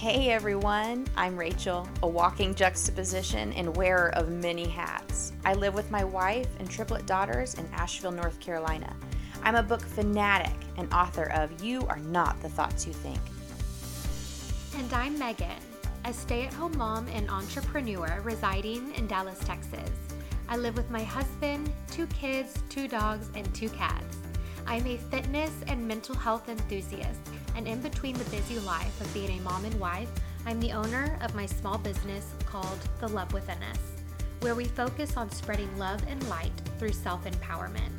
Hey 0.00 0.30
everyone, 0.30 1.06
I'm 1.14 1.36
Rachel, 1.36 1.86
a 2.02 2.08
walking 2.08 2.54
juxtaposition 2.54 3.52
and 3.52 3.76
wearer 3.76 4.14
of 4.14 4.30
many 4.30 4.66
hats. 4.66 5.34
I 5.44 5.52
live 5.52 5.74
with 5.74 5.90
my 5.90 6.04
wife 6.04 6.48
and 6.58 6.70
triplet 6.70 7.04
daughters 7.04 7.52
in 7.52 7.68
Asheville, 7.74 8.10
North 8.10 8.40
Carolina. 8.40 8.96
I'm 9.42 9.56
a 9.56 9.62
book 9.62 9.82
fanatic 9.82 10.54
and 10.78 10.90
author 10.90 11.24
of 11.32 11.62
You 11.62 11.86
Are 11.86 11.98
Not 11.98 12.40
the 12.40 12.48
Thoughts 12.48 12.86
You 12.86 12.94
Think. 12.94 13.20
And 14.78 14.90
I'm 14.94 15.18
Megan, 15.18 15.60
a 16.06 16.14
stay 16.14 16.46
at 16.46 16.54
home 16.54 16.78
mom 16.78 17.06
and 17.08 17.28
entrepreneur 17.28 18.22
residing 18.24 18.94
in 18.94 19.06
Dallas, 19.06 19.40
Texas. 19.40 19.90
I 20.48 20.56
live 20.56 20.78
with 20.78 20.90
my 20.90 21.04
husband, 21.04 21.70
two 21.90 22.06
kids, 22.06 22.54
two 22.70 22.88
dogs, 22.88 23.28
and 23.34 23.54
two 23.54 23.68
cats. 23.68 24.16
I'm 24.66 24.86
a 24.86 24.96
fitness 24.96 25.52
and 25.66 25.86
mental 25.86 26.14
health 26.14 26.48
enthusiast 26.48 27.20
and 27.56 27.66
in 27.66 27.80
between 27.80 28.16
the 28.16 28.24
busy 28.24 28.58
life 28.60 29.00
of 29.00 29.12
being 29.12 29.38
a 29.38 29.42
mom 29.42 29.64
and 29.64 29.78
wife, 29.80 30.08
I'm 30.46 30.60
the 30.60 30.72
owner 30.72 31.18
of 31.20 31.34
my 31.34 31.46
small 31.46 31.78
business 31.78 32.32
called 32.46 32.78
The 33.00 33.08
Love 33.08 33.32
Within 33.32 33.62
Us, 33.62 33.78
where 34.40 34.54
we 34.54 34.64
focus 34.64 35.16
on 35.16 35.30
spreading 35.30 35.76
love 35.78 36.02
and 36.08 36.26
light 36.28 36.52
through 36.78 36.92
self 36.92 37.24
empowerment. 37.24 37.90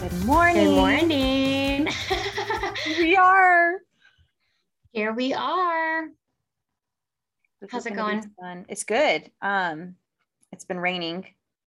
Good 0.00 0.24
morning. 0.24 0.64
Good 0.64 0.76
morning. 0.76 1.88
we 2.98 3.16
are. 3.16 3.72
Here 4.92 5.12
we 5.12 5.34
are. 5.34 6.08
How's 7.70 7.86
it 7.86 7.94
going? 7.94 8.22
It's 8.68 8.84
good. 8.84 9.30
Um, 9.42 9.96
it's 10.52 10.64
been 10.64 10.78
raining. 10.78 11.26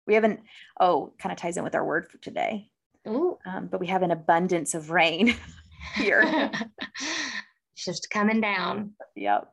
We 0.07 0.13
haven't. 0.15 0.41
Oh, 0.79 1.13
kind 1.19 1.31
of 1.31 1.37
ties 1.37 1.57
in 1.57 1.63
with 1.63 1.75
our 1.75 1.85
word 1.85 2.09
for 2.09 2.17
today. 2.17 2.69
Ooh. 3.07 3.37
Um, 3.45 3.67
but 3.67 3.79
we 3.79 3.87
have 3.87 4.03
an 4.03 4.11
abundance 4.11 4.73
of 4.73 4.91
rain 4.91 5.35
here. 5.95 6.23
it's 7.73 7.85
just 7.85 8.09
coming 8.09 8.41
down. 8.41 8.91
yep. 9.15 9.49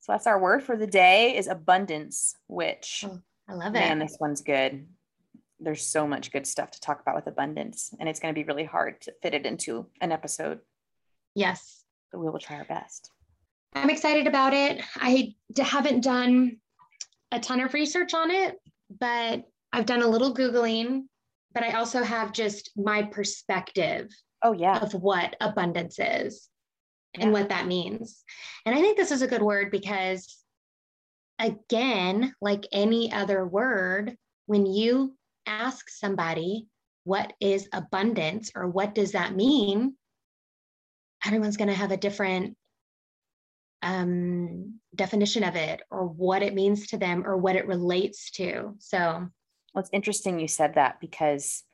So 0.00 0.12
that's 0.12 0.26
our 0.26 0.40
word 0.40 0.62
for 0.62 0.76
the 0.76 0.86
day 0.86 1.36
is 1.36 1.46
abundance. 1.46 2.34
Which 2.48 3.04
Oh, 3.06 3.20
I 3.48 3.54
love 3.54 3.74
it. 3.74 3.78
man, 3.78 3.98
this 3.98 4.16
one's 4.18 4.40
good. 4.40 4.86
There's 5.60 5.86
so 5.86 6.08
much 6.08 6.32
good 6.32 6.46
stuff 6.46 6.72
to 6.72 6.80
talk 6.80 7.00
about 7.00 7.14
with 7.14 7.28
abundance, 7.28 7.94
and 8.00 8.08
it's 8.08 8.18
going 8.18 8.34
to 8.34 8.38
be 8.38 8.44
really 8.44 8.64
hard 8.64 9.00
to 9.02 9.12
fit 9.22 9.32
it 9.34 9.46
into 9.46 9.86
an 10.00 10.10
episode. 10.10 10.58
Yes. 11.34 11.84
But 12.10 12.18
we 12.18 12.28
will 12.28 12.40
try 12.40 12.56
our 12.56 12.64
best. 12.64 13.10
I'm 13.74 13.90
excited 13.90 14.26
about 14.26 14.52
it. 14.52 14.82
I 14.96 15.34
haven't 15.56 16.02
done 16.04 16.58
a 17.30 17.40
ton 17.40 17.60
of 17.60 17.72
research 17.74 18.12
on 18.14 18.30
it, 18.30 18.56
but 19.00 19.44
I've 19.72 19.86
done 19.86 20.02
a 20.02 20.06
little 20.06 20.34
Googling, 20.34 21.04
but 21.54 21.62
I 21.62 21.72
also 21.72 22.02
have 22.02 22.32
just 22.32 22.70
my 22.76 23.02
perspective 23.02 24.10
Oh 24.42 24.52
yeah. 24.52 24.78
of 24.78 24.92
what 24.94 25.36
abundance 25.40 25.98
is 25.98 26.48
Yeah. 27.16 27.24
and 27.24 27.32
what 27.32 27.48
that 27.48 27.66
means. 27.66 28.22
And 28.66 28.74
I 28.74 28.80
think 28.80 28.96
this 28.96 29.10
is 29.10 29.22
a 29.22 29.26
good 29.26 29.42
word 29.42 29.70
because, 29.70 30.38
again, 31.38 32.34
like 32.42 32.66
any 32.72 33.10
other 33.12 33.46
word, 33.46 34.16
when 34.46 34.66
you 34.66 35.16
ask 35.46 35.88
somebody, 35.88 36.66
what 37.04 37.32
is 37.40 37.68
abundance 37.72 38.50
or 38.54 38.68
what 38.68 38.94
does 38.94 39.12
that 39.12 39.34
mean? 39.34 39.96
Everyone's 41.24 41.56
going 41.56 41.68
to 41.68 41.74
have 41.74 41.92
a 41.92 41.96
different 41.96 42.56
um, 43.82 44.78
definition 44.94 45.44
of 45.44 45.56
it 45.56 45.82
or 45.90 46.06
what 46.06 46.42
it 46.42 46.54
means 46.54 46.86
to 46.88 46.96
them 46.96 47.26
or 47.26 47.36
what 47.36 47.56
it 47.56 47.66
relates 47.66 48.30
to. 48.32 48.74
So, 48.78 49.28
Well, 49.74 49.82
it's 49.82 49.90
interesting 49.92 50.38
you 50.38 50.48
said 50.48 50.74
that 50.74 51.00
because 51.00 51.64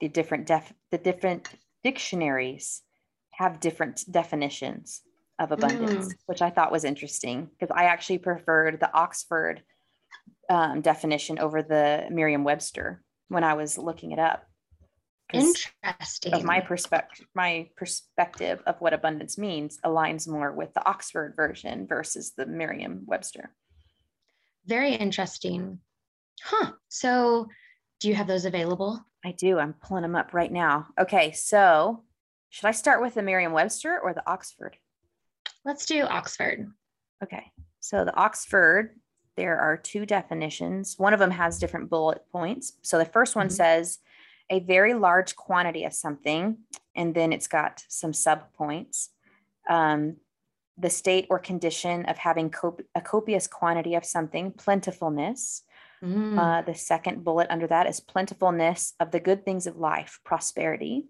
the 0.00 0.08
different 0.08 0.46
def 0.46 0.72
the 0.90 0.98
different 0.98 1.48
dictionaries 1.82 2.82
have 3.32 3.60
different 3.60 4.04
definitions 4.10 5.02
of 5.38 5.50
abundance, 5.50 6.14
which 6.26 6.42
I 6.42 6.50
thought 6.50 6.72
was 6.72 6.84
interesting 6.84 7.50
because 7.58 7.74
I 7.74 7.84
actually 7.84 8.18
preferred 8.18 8.78
the 8.78 8.92
Oxford 8.92 9.62
um, 10.48 10.80
definition 10.80 11.38
over 11.38 11.62
the 11.62 12.06
Merriam-Webster 12.10 13.02
when 13.28 13.42
I 13.42 13.54
was 13.54 13.76
looking 13.76 14.12
it 14.12 14.18
up. 14.18 14.46
Interesting. 15.32 16.34
Of 16.34 16.44
my 16.44 16.60
perspective, 16.60 17.26
my 17.34 17.68
perspective 17.76 18.62
of 18.66 18.80
what 18.80 18.92
abundance 18.92 19.38
means 19.38 19.78
aligns 19.84 20.28
more 20.28 20.52
with 20.52 20.74
the 20.74 20.86
Oxford 20.86 21.34
version 21.36 21.86
versus 21.86 22.32
the 22.36 22.46
Merriam-Webster. 22.46 23.54
Very 24.66 24.94
interesting. 24.94 25.80
Huh. 26.42 26.72
So, 26.88 27.48
do 28.00 28.08
you 28.08 28.14
have 28.14 28.26
those 28.26 28.44
available? 28.44 29.04
I 29.24 29.32
do. 29.32 29.58
I'm 29.58 29.74
pulling 29.74 30.02
them 30.02 30.16
up 30.16 30.34
right 30.34 30.52
now. 30.52 30.88
Okay, 30.98 31.32
so 31.32 32.04
should 32.50 32.66
I 32.66 32.72
start 32.72 33.00
with 33.00 33.14
the 33.14 33.22
Merriam-Webster 33.22 33.98
or 34.00 34.12
the 34.14 34.28
Oxford? 34.30 34.76
Let's 35.64 35.86
do 35.86 36.02
Oxford. 36.02 36.70
Okay, 37.22 37.50
so 37.80 38.04
the 38.04 38.14
Oxford, 38.14 38.98
there 39.36 39.58
are 39.58 39.76
two 39.76 40.04
definitions. 40.04 40.98
One 40.98 41.14
of 41.14 41.20
them 41.20 41.30
has 41.30 41.58
different 41.58 41.88
bullet 41.88 42.22
points. 42.30 42.74
So 42.82 42.98
the 42.98 43.04
first 43.04 43.34
one 43.34 43.48
Mhm. 43.48 43.52
says 43.52 43.98
a 44.50 44.60
very 44.60 44.94
large 44.94 45.36
quantity 45.36 45.84
of 45.84 45.92
something, 45.92 46.58
and 46.94 47.14
then 47.14 47.32
it's 47.32 47.48
got 47.48 47.84
some 47.88 48.12
sub 48.12 48.52
points. 48.52 49.10
Um, 49.68 50.16
the 50.76 50.90
state 50.90 51.26
or 51.30 51.38
condition 51.38 52.04
of 52.06 52.18
having 52.18 52.50
cop- 52.50 52.82
a 52.94 53.00
copious 53.00 53.46
quantity 53.46 53.94
of 53.94 54.04
something, 54.04 54.52
plentifulness. 54.52 55.62
Mm, 56.02 56.38
Uh, 56.38 56.62
the 56.62 56.74
second 56.74 57.24
bullet 57.24 57.46
under 57.48 57.66
that 57.68 57.86
is 57.86 58.00
plentifulness 58.00 58.94
of 59.00 59.10
the 59.10 59.20
good 59.20 59.44
things 59.44 59.66
of 59.66 59.76
life, 59.76 60.20
prosperity. 60.24 61.06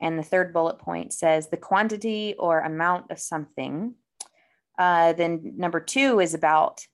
And 0.00 0.18
the 0.18 0.24
third 0.24 0.52
bullet 0.52 0.78
point 0.78 1.12
says 1.12 1.48
the 1.48 1.56
quantity 1.56 2.34
or 2.38 2.60
amount 2.60 3.10
of 3.10 3.18
something. 3.20 3.94
Uh, 4.76 5.12
then 5.12 5.54
number 5.56 5.80
two 5.80 6.18
is 6.18 6.34
about, 6.34 6.86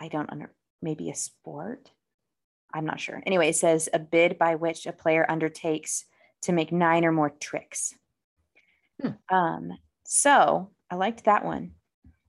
I 0.00 0.08
don't 0.08 0.30
under, 0.30 0.54
maybe 0.80 1.10
a 1.10 1.14
sport. 1.14 1.90
I'm 2.74 2.84
not 2.86 3.00
sure. 3.00 3.22
Anyway, 3.26 3.48
it 3.50 3.56
says 3.56 3.88
a 3.92 3.98
bid 3.98 4.38
by 4.38 4.54
which 4.54 4.86
a 4.86 4.92
player 4.92 5.26
undertakes 5.28 6.04
to 6.42 6.52
make 6.52 6.72
nine 6.72 7.04
or 7.04 7.12
more 7.12 7.30
tricks. 7.30 7.94
Hmm. 9.00 9.34
Um, 9.34 9.72
so 10.04 10.70
I 10.90 10.94
liked 10.96 11.24
that 11.24 11.44
one. 11.44 11.72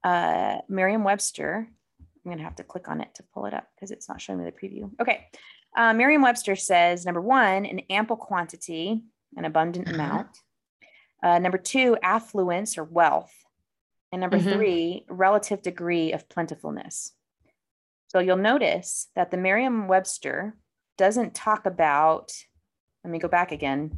Uh, 0.03 0.57
Merriam 0.67 1.03
Webster, 1.03 1.67
I'm 1.99 2.07
going 2.29 2.37
to 2.37 2.43
have 2.43 2.55
to 2.57 2.63
click 2.63 2.87
on 2.89 3.01
it 3.01 3.15
to 3.15 3.23
pull 3.33 3.45
it 3.45 3.53
up 3.53 3.67
because 3.75 3.91
it's 3.91 4.09
not 4.09 4.21
showing 4.21 4.39
me 4.39 4.45
the 4.45 4.51
preview. 4.51 4.91
Okay. 5.01 5.27
Uh, 5.75 5.93
Merriam 5.93 6.21
Webster 6.21 6.55
says 6.55 7.05
number 7.05 7.21
one, 7.21 7.65
an 7.65 7.79
ample 7.89 8.17
quantity, 8.17 9.01
an 9.35 9.45
abundant 9.45 9.87
Uh-huh. 9.87 9.95
amount. 9.95 10.37
Uh, 11.23 11.39
number 11.39 11.57
two, 11.57 11.97
affluence 12.03 12.77
or 12.77 12.83
wealth. 12.83 13.33
And 14.11 14.19
number 14.21 14.37
Mhm. 14.37 14.53
three, 14.53 15.05
relative 15.09 15.61
degree 15.63 16.11
of 16.11 16.29
plentifulness. 16.29 17.13
So 18.13 18.19
you'll 18.19 18.37
notice 18.37 19.07
that 19.15 19.31
the 19.31 19.37
Merriam 19.37 19.87
Webster 19.87 20.55
doesn't 20.99 21.33
talk 21.33 21.65
about, 21.65 22.31
let 23.03 23.09
me 23.09 23.17
go 23.17 23.27
back 23.27 23.51
again. 23.51 23.97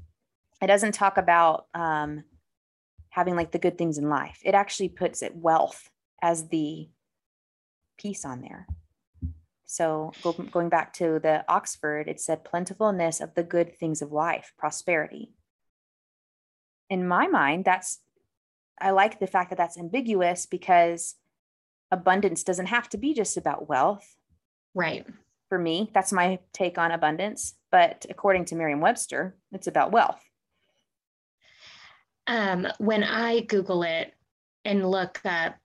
It 0.61 0.67
doesn't 0.67 0.93
talk 0.93 1.17
about 1.17 1.65
um, 1.73 2.23
having 3.09 3.35
like 3.35 3.51
the 3.51 3.59
good 3.59 3.77
things 3.77 3.97
in 3.97 4.07
life. 4.07 4.39
It 4.45 4.55
actually 4.55 4.89
puts 4.89 5.21
it 5.21 5.35
wealth 5.35 5.89
as 6.21 6.47
the 6.47 6.87
piece 7.97 8.23
on 8.23 8.39
there. 8.39 8.67
So 9.65 10.13
go, 10.23 10.31
going 10.31 10.69
back 10.69 10.93
to 10.93 11.19
the 11.19 11.43
Oxford, 11.49 12.07
it 12.07 12.21
said 12.21 12.45
plentifulness 12.45 13.19
of 13.19 13.35
the 13.35 13.43
good 13.43 13.75
things 13.77 14.01
of 14.01 14.13
life, 14.13 14.53
prosperity. 14.57 15.33
In 16.89 17.05
my 17.05 17.27
mind, 17.27 17.65
that's, 17.65 17.99
I 18.79 18.91
like 18.91 19.19
the 19.19 19.27
fact 19.27 19.49
that 19.49 19.57
that's 19.57 19.77
ambiguous 19.77 20.45
because 20.45 21.15
abundance 21.91 22.43
doesn't 22.43 22.67
have 22.67 22.89
to 22.89 22.97
be 22.97 23.13
just 23.13 23.37
about 23.37 23.69
wealth. 23.69 24.15
right. 24.73 25.05
For 25.49 25.59
me, 25.59 25.91
that's 25.93 26.11
my 26.11 26.39
take 26.53 26.79
on 26.79 26.91
abundance. 26.91 27.53
But 27.71 28.07
according 28.09 28.45
to 28.45 28.55
Merriam 28.55 28.81
Webster, 28.81 29.35
it's 29.51 29.67
about 29.67 29.91
wealth. 29.91 30.19
Um, 32.25 32.67
when 32.79 33.03
I 33.03 33.41
Google 33.41 33.83
it 33.83 34.11
and 34.65 34.89
look 34.89 35.21
up 35.23 35.55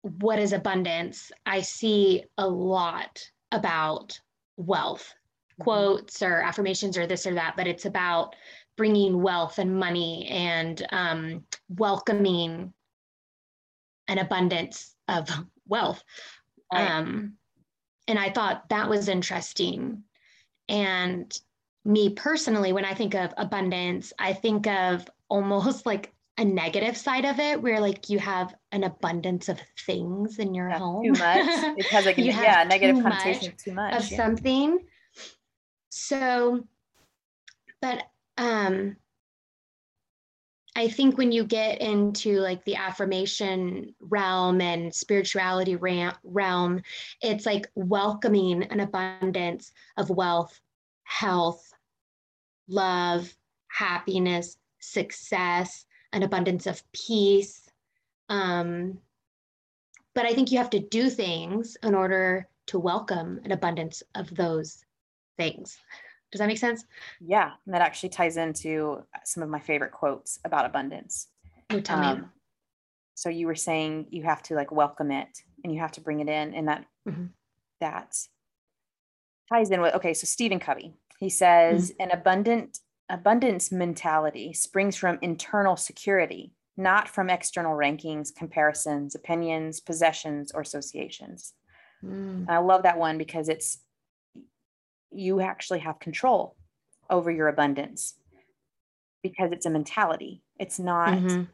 what 0.00 0.38
is 0.38 0.54
abundance, 0.54 1.30
I 1.44 1.60
see 1.60 2.24
a 2.38 2.48
lot 2.48 3.22
about 3.52 4.18
wealth 4.56 5.12
quotes 5.60 6.22
or 6.22 6.40
affirmations 6.40 6.96
or 6.96 7.06
this 7.06 7.26
or 7.26 7.34
that, 7.34 7.54
but 7.56 7.66
it's 7.66 7.84
about 7.84 8.34
bringing 8.76 9.22
wealth 9.22 9.58
and 9.58 9.78
money 9.78 10.26
and 10.28 10.86
um, 10.90 11.44
welcoming 11.68 12.72
an 14.08 14.18
abundance 14.18 14.96
of 15.10 15.28
wealth. 15.66 16.02
Right. 16.72 16.90
Um, 16.90 17.34
and 18.08 18.18
I 18.18 18.30
thought 18.30 18.68
that 18.70 18.88
was 18.88 19.08
interesting. 19.08 20.04
And 20.68 21.32
me 21.84 22.10
personally, 22.10 22.72
when 22.72 22.84
I 22.84 22.94
think 22.94 23.14
of 23.14 23.32
abundance, 23.36 24.12
I 24.18 24.32
think 24.32 24.66
of 24.66 25.08
almost 25.28 25.86
like 25.92 26.12
a 26.38 26.44
negative 26.44 26.96
side 26.96 27.26
of 27.26 27.38
it 27.38 27.60
where 27.60 27.80
like 27.80 28.08
you 28.08 28.18
have 28.18 28.54
an 28.72 28.84
abundance 28.84 29.48
of 29.48 29.60
things 29.84 30.38
in 30.38 30.54
your 30.54 30.70
Yeah, 30.70 30.78
home. 30.78 31.04
Too 31.04 31.12
much. 31.12 31.78
It 31.78 31.86
has 31.90 32.06
like 32.06 32.18
a, 32.18 32.22
yeah, 32.22 32.64
negative 32.64 33.02
connotation 33.02 33.52
too 33.62 33.72
much. 33.72 33.94
of 33.94 34.10
yeah. 34.10 34.16
something. 34.16 34.78
So, 35.90 36.66
but 37.82 38.04
um, 38.38 38.96
I 40.76 40.88
think 40.88 41.18
when 41.18 41.32
you 41.32 41.44
get 41.44 41.80
into 41.80 42.38
like 42.38 42.64
the 42.64 42.76
affirmation 42.76 43.94
realm 44.00 44.60
and 44.60 44.94
spirituality 44.94 45.76
realm, 45.76 46.82
it's 47.20 47.44
like 47.44 47.68
welcoming 47.74 48.62
an 48.64 48.80
abundance 48.80 49.72
of 49.96 50.10
wealth, 50.10 50.60
health, 51.02 51.72
love, 52.68 53.34
happiness, 53.68 54.58
success, 54.78 55.86
an 56.12 56.22
abundance 56.22 56.66
of 56.66 56.82
peace. 56.92 57.68
Um, 58.28 58.98
but 60.14 60.24
I 60.24 60.34
think 60.34 60.52
you 60.52 60.58
have 60.58 60.70
to 60.70 60.80
do 60.80 61.10
things 61.10 61.76
in 61.82 61.94
order 61.94 62.48
to 62.66 62.78
welcome 62.78 63.40
an 63.44 63.50
abundance 63.50 64.02
of 64.14 64.32
those 64.34 64.84
things. 65.36 65.78
Does 66.30 66.38
that 66.38 66.46
make 66.46 66.58
sense? 66.58 66.84
Yeah, 67.20 67.52
and 67.64 67.74
that 67.74 67.82
actually 67.82 68.10
ties 68.10 68.36
into 68.36 69.04
some 69.24 69.42
of 69.42 69.48
my 69.48 69.58
favorite 69.58 69.92
quotes 69.92 70.38
about 70.44 70.66
abundance. 70.66 71.28
Oh, 71.70 71.80
tell 71.80 71.98
me. 71.98 72.06
Um, 72.06 72.30
so 73.14 73.28
you 73.28 73.46
were 73.46 73.54
saying 73.56 74.06
you 74.10 74.22
have 74.22 74.42
to 74.44 74.54
like 74.54 74.70
welcome 74.70 75.10
it 75.10 75.42
and 75.64 75.74
you 75.74 75.80
have 75.80 75.92
to 75.92 76.00
bring 76.00 76.20
it 76.20 76.28
in, 76.28 76.54
and 76.54 76.68
that 76.68 76.86
Mhm. 77.06 77.30
that 77.80 78.16
ties 79.48 79.70
in 79.70 79.80
with 79.80 79.94
okay. 79.94 80.14
So 80.14 80.24
Stephen 80.26 80.60
Covey, 80.60 80.94
he 81.18 81.28
says 81.28 81.90
Mm-hmm. 81.90 82.02
an 82.02 82.10
abundant 82.12 82.78
abundance 83.08 83.72
mentality 83.72 84.52
springs 84.52 84.96
from 84.96 85.18
internal 85.20 85.76
security, 85.76 86.52
not 86.76 87.08
from 87.08 87.28
external 87.28 87.76
rankings, 87.76 88.32
comparisons, 88.34 89.16
opinions, 89.16 89.80
possessions, 89.80 90.52
or 90.52 90.60
associations. 90.60 91.54
Mm, 92.04 92.48
I 92.48 92.58
love 92.58 92.84
that 92.84 92.98
one 92.98 93.18
because 93.18 93.48
it's 93.48 93.78
you 95.10 95.40
actually 95.40 95.80
have 95.80 95.98
control 95.98 96.56
over 97.08 97.30
your 97.30 97.48
abundance 97.48 98.14
because 99.22 99.52
it's 99.52 99.66
a 99.66 99.70
mentality. 99.70 100.42
It's 100.58 100.78
not 100.78 101.14
mhm. 101.14 101.48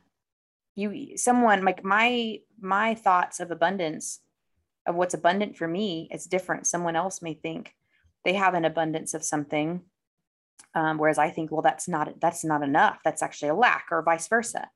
you 0.74 1.16
someone 1.16 1.64
like 1.64 1.84
my 1.84 2.40
my 2.60 2.94
thoughts 2.94 3.40
of 3.40 3.50
abundance 3.50 4.20
of 4.86 4.94
what's 4.94 5.14
abundant 5.14 5.56
for 5.56 5.66
me 5.66 6.08
is 6.12 6.26
different. 6.26 6.66
Someone 6.66 6.96
else 6.96 7.20
may 7.20 7.34
think 7.34 7.74
they 8.24 8.34
have 8.34 8.54
an 8.54 8.64
abundance 8.64 9.14
of 9.14 9.24
something. 9.24 9.82
Um, 10.74 10.98
whereas 10.98 11.18
I 11.18 11.30
think, 11.30 11.50
well, 11.50 11.62
that's 11.62 11.88
not 11.88 12.20
that's 12.20 12.44
not 12.44 12.62
enough. 12.62 12.98
That's 13.04 13.22
actually 13.22 13.48
a 13.48 13.54
lack, 13.54 13.86
or 13.90 14.02
vice 14.02 14.28
versa. 14.28 14.68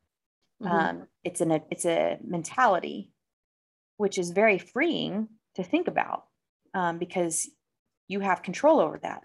Mhm. 0.62 0.70
Um, 0.70 1.06
it's 1.24 1.40
an 1.40 1.60
it's 1.70 1.84
a 1.84 2.18
mentality, 2.22 3.12
which 3.96 4.18
is 4.18 4.30
very 4.30 4.58
freeing 4.58 5.28
to 5.56 5.62
think 5.62 5.88
about 5.88 6.24
um, 6.74 6.98
because 6.98 7.50
you 8.10 8.18
have 8.18 8.42
control 8.42 8.80
over 8.80 8.98
that. 8.98 9.22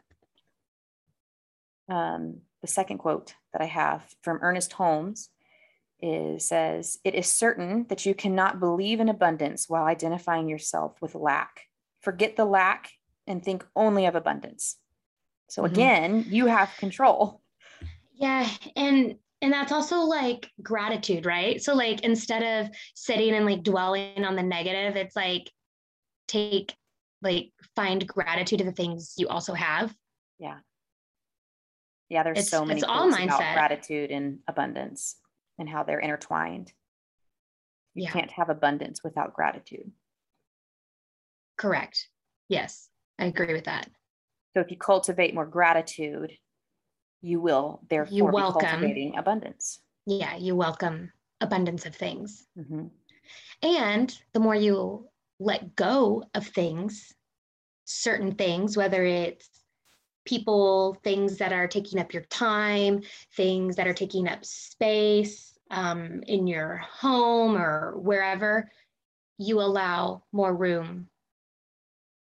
Um, 1.89 2.41
the 2.61 2.67
second 2.67 2.99
quote 2.99 3.33
that 3.51 3.61
I 3.61 3.65
have 3.65 4.05
from 4.21 4.39
Ernest 4.43 4.73
Holmes 4.73 5.29
is 5.99 6.47
says, 6.47 6.99
"It 7.03 7.15
is 7.15 7.25
certain 7.25 7.87
that 7.87 8.05
you 8.05 8.13
cannot 8.13 8.59
believe 8.59 8.99
in 8.99 9.09
abundance 9.09 9.67
while 9.67 9.85
identifying 9.85 10.47
yourself 10.47 11.01
with 11.01 11.15
lack. 11.15 11.61
Forget 12.01 12.35
the 12.35 12.45
lack 12.45 12.91
and 13.25 13.43
think 13.43 13.65
only 13.75 14.05
of 14.05 14.15
abundance." 14.15 14.77
So 15.49 15.63
Mhm. 15.63 15.71
again, 15.71 16.25
you 16.29 16.45
have 16.45 16.77
control. 16.77 17.41
Yeah, 18.13 18.47
and 18.75 19.17
and 19.41 19.51
that's 19.51 19.71
also 19.71 20.01
like 20.01 20.51
gratitude, 20.61 21.25
right? 21.25 21.59
So 21.59 21.73
like 21.73 22.01
instead 22.01 22.43
of 22.43 22.75
sitting 22.93 23.33
and 23.33 23.47
like 23.47 23.63
dwelling 23.63 24.23
on 24.23 24.35
the 24.35 24.43
negative, 24.43 24.95
it's 24.95 25.15
like 25.15 25.51
take 26.27 26.75
like 27.21 27.51
find 27.75 28.07
gratitude 28.07 28.59
to 28.59 28.65
the 28.65 28.71
things 28.71 29.13
you 29.17 29.27
also 29.27 29.53
have. 29.53 29.95
Yeah. 30.39 30.59
Yeah, 32.09 32.23
there's 32.23 32.37
It's- 32.39 32.49
so 32.49 32.65
many 32.65 32.79
it's 32.79 32.87
all 32.87 33.11
mindset. 33.11 33.53
gratitude 33.53 34.11
and 34.11 34.39
abundance 34.47 35.19
and 35.57 35.67
how 35.69 35.83
they're 35.83 35.99
intertwined. 35.99 36.73
You 37.93 38.03
Yeah. 38.03 38.11
can't 38.11 38.31
have 38.31 38.49
abundance 38.49 39.03
without 39.03 39.33
gratitude. 39.33 39.91
Correct. 41.57 42.09
Yes, 42.49 42.89
I 43.17 43.25
agree 43.25 43.53
with 43.53 43.65
that. 43.65 43.89
So 44.53 44.59
if 44.59 44.69
you 44.71 44.77
cultivate 44.77 45.33
more 45.33 45.45
gratitude, 45.45 46.37
you 47.21 47.39
will 47.41 47.81
therefore 47.89 48.13
be 48.15 48.21
welcome. 48.21 48.61
cultivating 48.61 49.17
abundance. 49.17 49.81
Yeah, 50.05 50.35
you 50.35 50.55
welcome 50.55 51.11
abundance 51.41 51.85
of 51.85 51.95
things. 51.95 52.47
Mhm. 52.57 52.91
And 53.63 54.21
the 54.33 54.39
more 54.39 54.55
you 54.55 55.09
let 55.39 55.75
go 55.75 56.23
of 56.33 56.45
things, 56.47 57.14
certain 57.85 58.33
things, 58.35 58.75
whether 58.75 59.03
it's 59.03 59.49
people, 60.25 60.97
things 61.03 61.37
that 61.37 61.53
are 61.53 61.67
taking 61.67 61.99
up 61.99 62.13
your 62.13 62.23
time, 62.23 63.01
things 63.35 63.75
that 63.75 63.87
are 63.87 63.93
taking 63.93 64.27
up 64.27 64.43
space 64.43 65.57
um, 65.71 66.21
in 66.27 66.47
your 66.47 66.77
home 66.77 67.55
or 67.55 67.97
wherever, 67.97 68.69
you 69.37 69.61
allow 69.61 70.23
more 70.31 70.53
room 70.53 71.07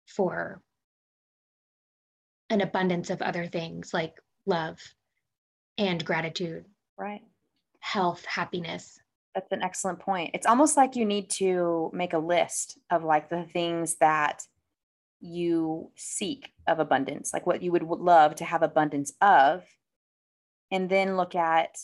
for 0.07 0.61
an 2.49 2.61
abundance 2.61 3.09
of 3.09 3.21
other 3.21 3.47
things 3.47 3.93
like 3.93 4.13
love 4.45 4.79
and 5.77 6.03
gratitude, 6.05 6.65
Right. 6.97 7.21
health, 7.79 8.23
happiness. 8.25 8.99
That's 9.33 9.51
an 9.51 9.63
excellent 9.63 9.99
point. 9.99 10.31
It's 10.33 10.47
almost 10.47 10.77
like 10.77 10.95
you 10.95 11.05
need 11.05 11.29
to 11.31 11.89
make 11.93 12.13
a 12.13 12.19
list 12.19 12.77
of 12.89 13.03
like 13.03 13.29
the 13.29 13.43
things 13.51 13.95
that 13.95 14.43
you 15.25 15.91
seek 15.95 16.53
of 16.67 16.79
abundance, 16.79 17.33
like 17.33 17.45
what 17.45 17.61
you 17.61 17.71
would 17.71 17.83
love 17.83 18.35
to 18.35 18.45
have 18.45 18.61
abundance 18.61 19.13
of, 19.21 19.63
and 20.71 20.89
then 20.89 21.17
look 21.17 21.35
at 21.35 21.77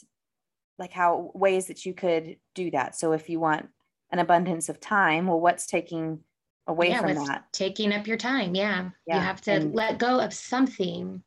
like 0.78 0.92
how 0.92 1.32
ways 1.34 1.68
that 1.68 1.86
you 1.86 1.94
could 1.94 2.38
do 2.56 2.72
that. 2.72 2.96
So 2.96 3.14
if 3.14 3.30
you 3.30 3.40
want 3.40 3.68
an 4.12 4.20
abundance 4.20 4.70
of 4.70 4.80
time, 4.80 5.28
well, 5.28 5.40
what's 5.40 5.66
taking 5.66 6.20
away 6.68 6.90
yeah, 6.90 7.02
from 7.02 7.14
that? 7.16 7.46
taking 7.52 7.94
up 7.94 8.08
your 8.08 8.18
time. 8.18 8.56
Yeah. 8.56 8.90
Yeah, 9.06 9.16
You 9.16 9.22
have 9.22 9.42
to 9.42 9.52
and- 9.54 9.76
let 9.76 9.98
go 9.98 10.20
of 10.20 10.34
something 10.34 11.24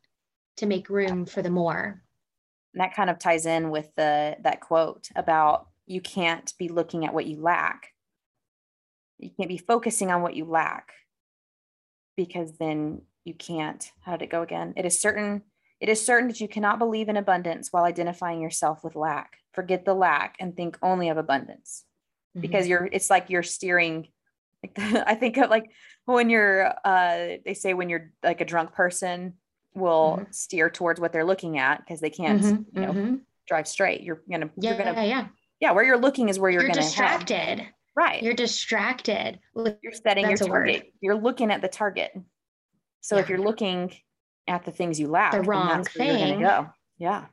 to 0.56 0.66
make 0.66 0.88
room 0.88 1.26
for 1.26 1.42
the 1.42 1.50
more. 1.50 2.02
And 2.72 2.80
that 2.80 2.94
kind 2.94 3.10
of 3.10 3.18
ties 3.18 3.46
in 3.46 3.70
with 3.70 3.88
the 3.96 4.36
that 4.42 4.60
quote 4.60 5.08
about 5.14 5.68
you 5.86 6.00
can't 6.00 6.52
be 6.58 6.68
looking 6.68 7.04
at 7.04 7.14
what 7.14 7.26
you 7.26 7.40
lack. 7.40 7.90
You 9.18 9.30
can't 9.36 9.48
be 9.48 9.58
focusing 9.58 10.10
on 10.10 10.22
what 10.22 10.34
you 10.34 10.44
lack 10.44 10.92
because 12.16 12.56
then 12.58 13.02
you 13.24 13.34
can't. 13.34 13.90
How 14.02 14.12
did 14.16 14.22
it 14.24 14.30
go 14.30 14.42
again? 14.42 14.74
It 14.76 14.84
is 14.84 15.00
certain 15.00 15.42
it 15.80 15.88
is 15.88 16.04
certain 16.04 16.28
that 16.28 16.40
you 16.40 16.48
cannot 16.48 16.78
believe 16.78 17.08
in 17.08 17.16
abundance 17.16 17.68
while 17.70 17.84
identifying 17.84 18.40
yourself 18.40 18.84
with 18.84 18.94
lack. 18.96 19.38
Forget 19.52 19.84
the 19.84 19.94
lack 19.94 20.36
and 20.40 20.56
think 20.56 20.78
only 20.82 21.08
of 21.08 21.16
abundance 21.18 21.84
because 22.40 22.66
you're 22.66 22.88
it's 22.90 23.10
like 23.10 23.30
you're 23.30 23.42
steering 23.42 24.08
like 24.62 24.78
I 24.78 25.14
think 25.14 25.36
of 25.36 25.50
like 25.50 25.70
when 26.04 26.30
you're 26.30 26.66
uh 26.84 27.36
they 27.44 27.54
say 27.54 27.74
when 27.74 27.88
you're 27.88 28.12
like 28.22 28.40
a 28.40 28.44
drunk 28.44 28.72
person 28.72 29.34
will 29.74 30.24
steer 30.30 30.70
towards 30.70 31.00
what 31.00 31.12
they're 31.12 31.24
looking 31.24 31.58
at 31.58 31.78
because 31.84 32.00
they 32.00 32.10
can't 32.10 32.40
Mhm, 32.42 32.64
you 32.74 32.80
know 32.80 32.92
mhm. 32.92 33.20
drive 33.46 33.68
straight. 33.68 34.02
You're 34.02 34.22
gonna 34.30 34.50
yeah, 34.56 34.70
you're 34.74 34.84
gonna 34.84 35.04
yeah. 35.06 35.26
yeah, 35.60 35.72
where 35.72 35.84
you're 35.84 35.98
looking 35.98 36.28
is 36.28 36.38
where 36.38 36.50
you're, 36.50 36.62
You're, 36.62 36.70
gonna 36.70 36.82
distracted. 36.82 37.36
head. 37.36 37.68
Right. 37.96 38.22
You're, 38.22 38.34
distracted. 38.34 39.38
You're 39.54 39.92
setting 39.92 40.28
your 40.28 40.38
a 40.40 40.46
word. 40.46 40.66
target. 40.66 40.92
You're 41.00 41.16
looking 41.16 41.50
at 41.50 41.62
the 41.62 41.68
target. 41.68 42.12
So 43.00 43.18
if 43.18 43.28
you're 43.28 43.38
looking 43.38 43.94
at 44.48 44.64
the 44.64 44.72
things 44.72 44.98
you 44.98 45.08
lack, 45.08 45.32
The 45.32 45.42
wrong 45.42 45.68
that's 45.68 45.96
where 45.96 46.08
you're 46.08 46.16
thing. 46.16 46.40
go. 46.40 46.70
Yeah. 46.98 47.26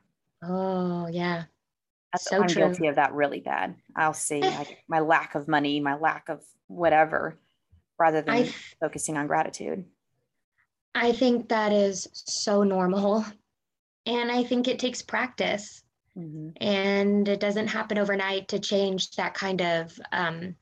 Oh, 0.44 1.08
yeah. 1.08 1.44
That's 2.12 2.28
So 2.28 2.42
I'm 2.42 2.48
true. 2.48 2.62
guilty 2.62 2.86
of 2.88 2.96
that 2.96 3.14
really 3.14 3.40
bad. 3.40 3.74
I'll 3.96 4.12
see 4.14 4.40
eh. 4.42 4.58
like 4.58 4.78
my 4.88 5.00
lack 5.00 5.34
of 5.34 5.48
money, 5.48 5.80
my 5.80 5.94
lack 5.96 6.28
of 6.28 6.42
whatever, 6.68 7.38
rather 7.98 8.22
than 8.22 8.34
I 8.34 8.52
focusing 8.80 9.16
on 9.16 9.26
gratitude. 9.26 9.84
I 10.94 11.12
think 11.12 11.48
that 11.48 11.72
is 11.72 12.06
so 12.12 12.62
normal. 12.64 13.24
And 14.04 14.30
I 14.30 14.44
think 14.44 14.68
it 14.68 14.78
takes 14.78 15.00
practice. 15.00 15.81
Mhm. 16.16 16.52
And 16.60 17.28
it 17.28 17.40
doesn't 17.40 17.68
happen 17.68 17.98
overnight 17.98 18.48
to 18.48 18.58
change 18.58 19.10
that 19.12 19.34
kind 19.34 19.60
of 19.62 19.98
um, 20.12 20.56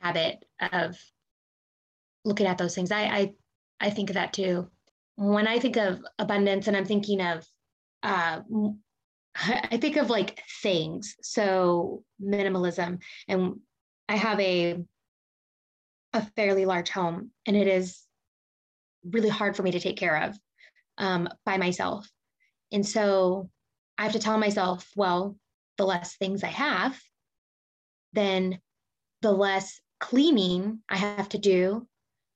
habit 0.00 0.44
of 0.60 0.98
looking 2.24 2.46
at 2.46 2.58
those 2.58 2.74
things. 2.74 2.90
I, 2.92 3.02
I 3.04 3.34
I 3.80 3.90
think 3.90 4.10
of 4.10 4.14
that 4.14 4.32
too. 4.32 4.68
When 5.16 5.46
I 5.46 5.58
think 5.58 5.76
of 5.76 6.04
abundance, 6.18 6.66
and 6.68 6.76
I'm 6.76 6.84
thinking 6.84 7.20
of, 7.20 7.46
uh, 8.02 8.40
I 9.36 9.76
think 9.78 9.96
of 9.96 10.10
like 10.10 10.42
things. 10.62 11.16
So 11.22 12.04
minimalism, 12.22 13.00
and 13.28 13.60
I 14.08 14.16
have 14.16 14.40
a 14.40 14.84
a 16.12 16.26
fairly 16.36 16.66
large 16.66 16.90
home, 16.90 17.30
and 17.46 17.56
it 17.56 17.68
is 17.68 18.02
really 19.04 19.28
hard 19.28 19.56
for 19.56 19.62
me 19.62 19.70
to 19.72 19.80
take 19.80 19.96
care 19.96 20.24
of 20.24 20.38
um, 20.98 21.28
by 21.44 21.56
myself. 21.56 22.08
And 22.72 22.86
so 22.86 23.50
I 24.00 24.04
have 24.04 24.12
to 24.12 24.18
tell 24.18 24.38
myself, 24.38 24.90
well, 24.96 25.36
the 25.76 25.84
less 25.84 26.16
things 26.16 26.42
I 26.42 26.48
have, 26.48 26.98
then 28.14 28.58
the 29.20 29.30
less 29.30 29.78
cleaning 30.00 30.80
I 30.88 30.96
have 30.96 31.28
to 31.28 31.38
do. 31.38 31.86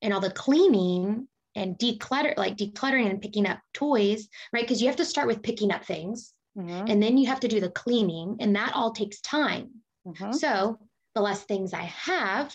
And 0.02 0.12
all 0.12 0.20
the 0.20 0.30
cleaning 0.30 1.26
and 1.56 1.78
declutter, 1.78 2.36
like 2.36 2.58
decluttering 2.58 3.08
and 3.08 3.22
picking 3.22 3.46
up 3.46 3.60
toys, 3.72 4.28
right? 4.52 4.62
Because 4.62 4.82
you 4.82 4.88
have 4.88 4.96
to 4.96 5.06
start 5.06 5.26
with 5.26 5.42
picking 5.42 5.72
up 5.72 5.86
things 5.86 6.34
mm-hmm. 6.56 6.86
and 6.86 7.02
then 7.02 7.16
you 7.16 7.28
have 7.28 7.40
to 7.40 7.48
do 7.48 7.60
the 7.60 7.70
cleaning, 7.70 8.36
and 8.40 8.54
that 8.56 8.72
all 8.74 8.92
takes 8.92 9.22
time. 9.22 9.70
Mm-hmm. 10.06 10.32
So 10.32 10.78
the 11.14 11.22
less 11.22 11.44
things 11.44 11.72
I 11.72 11.84
have, 11.84 12.54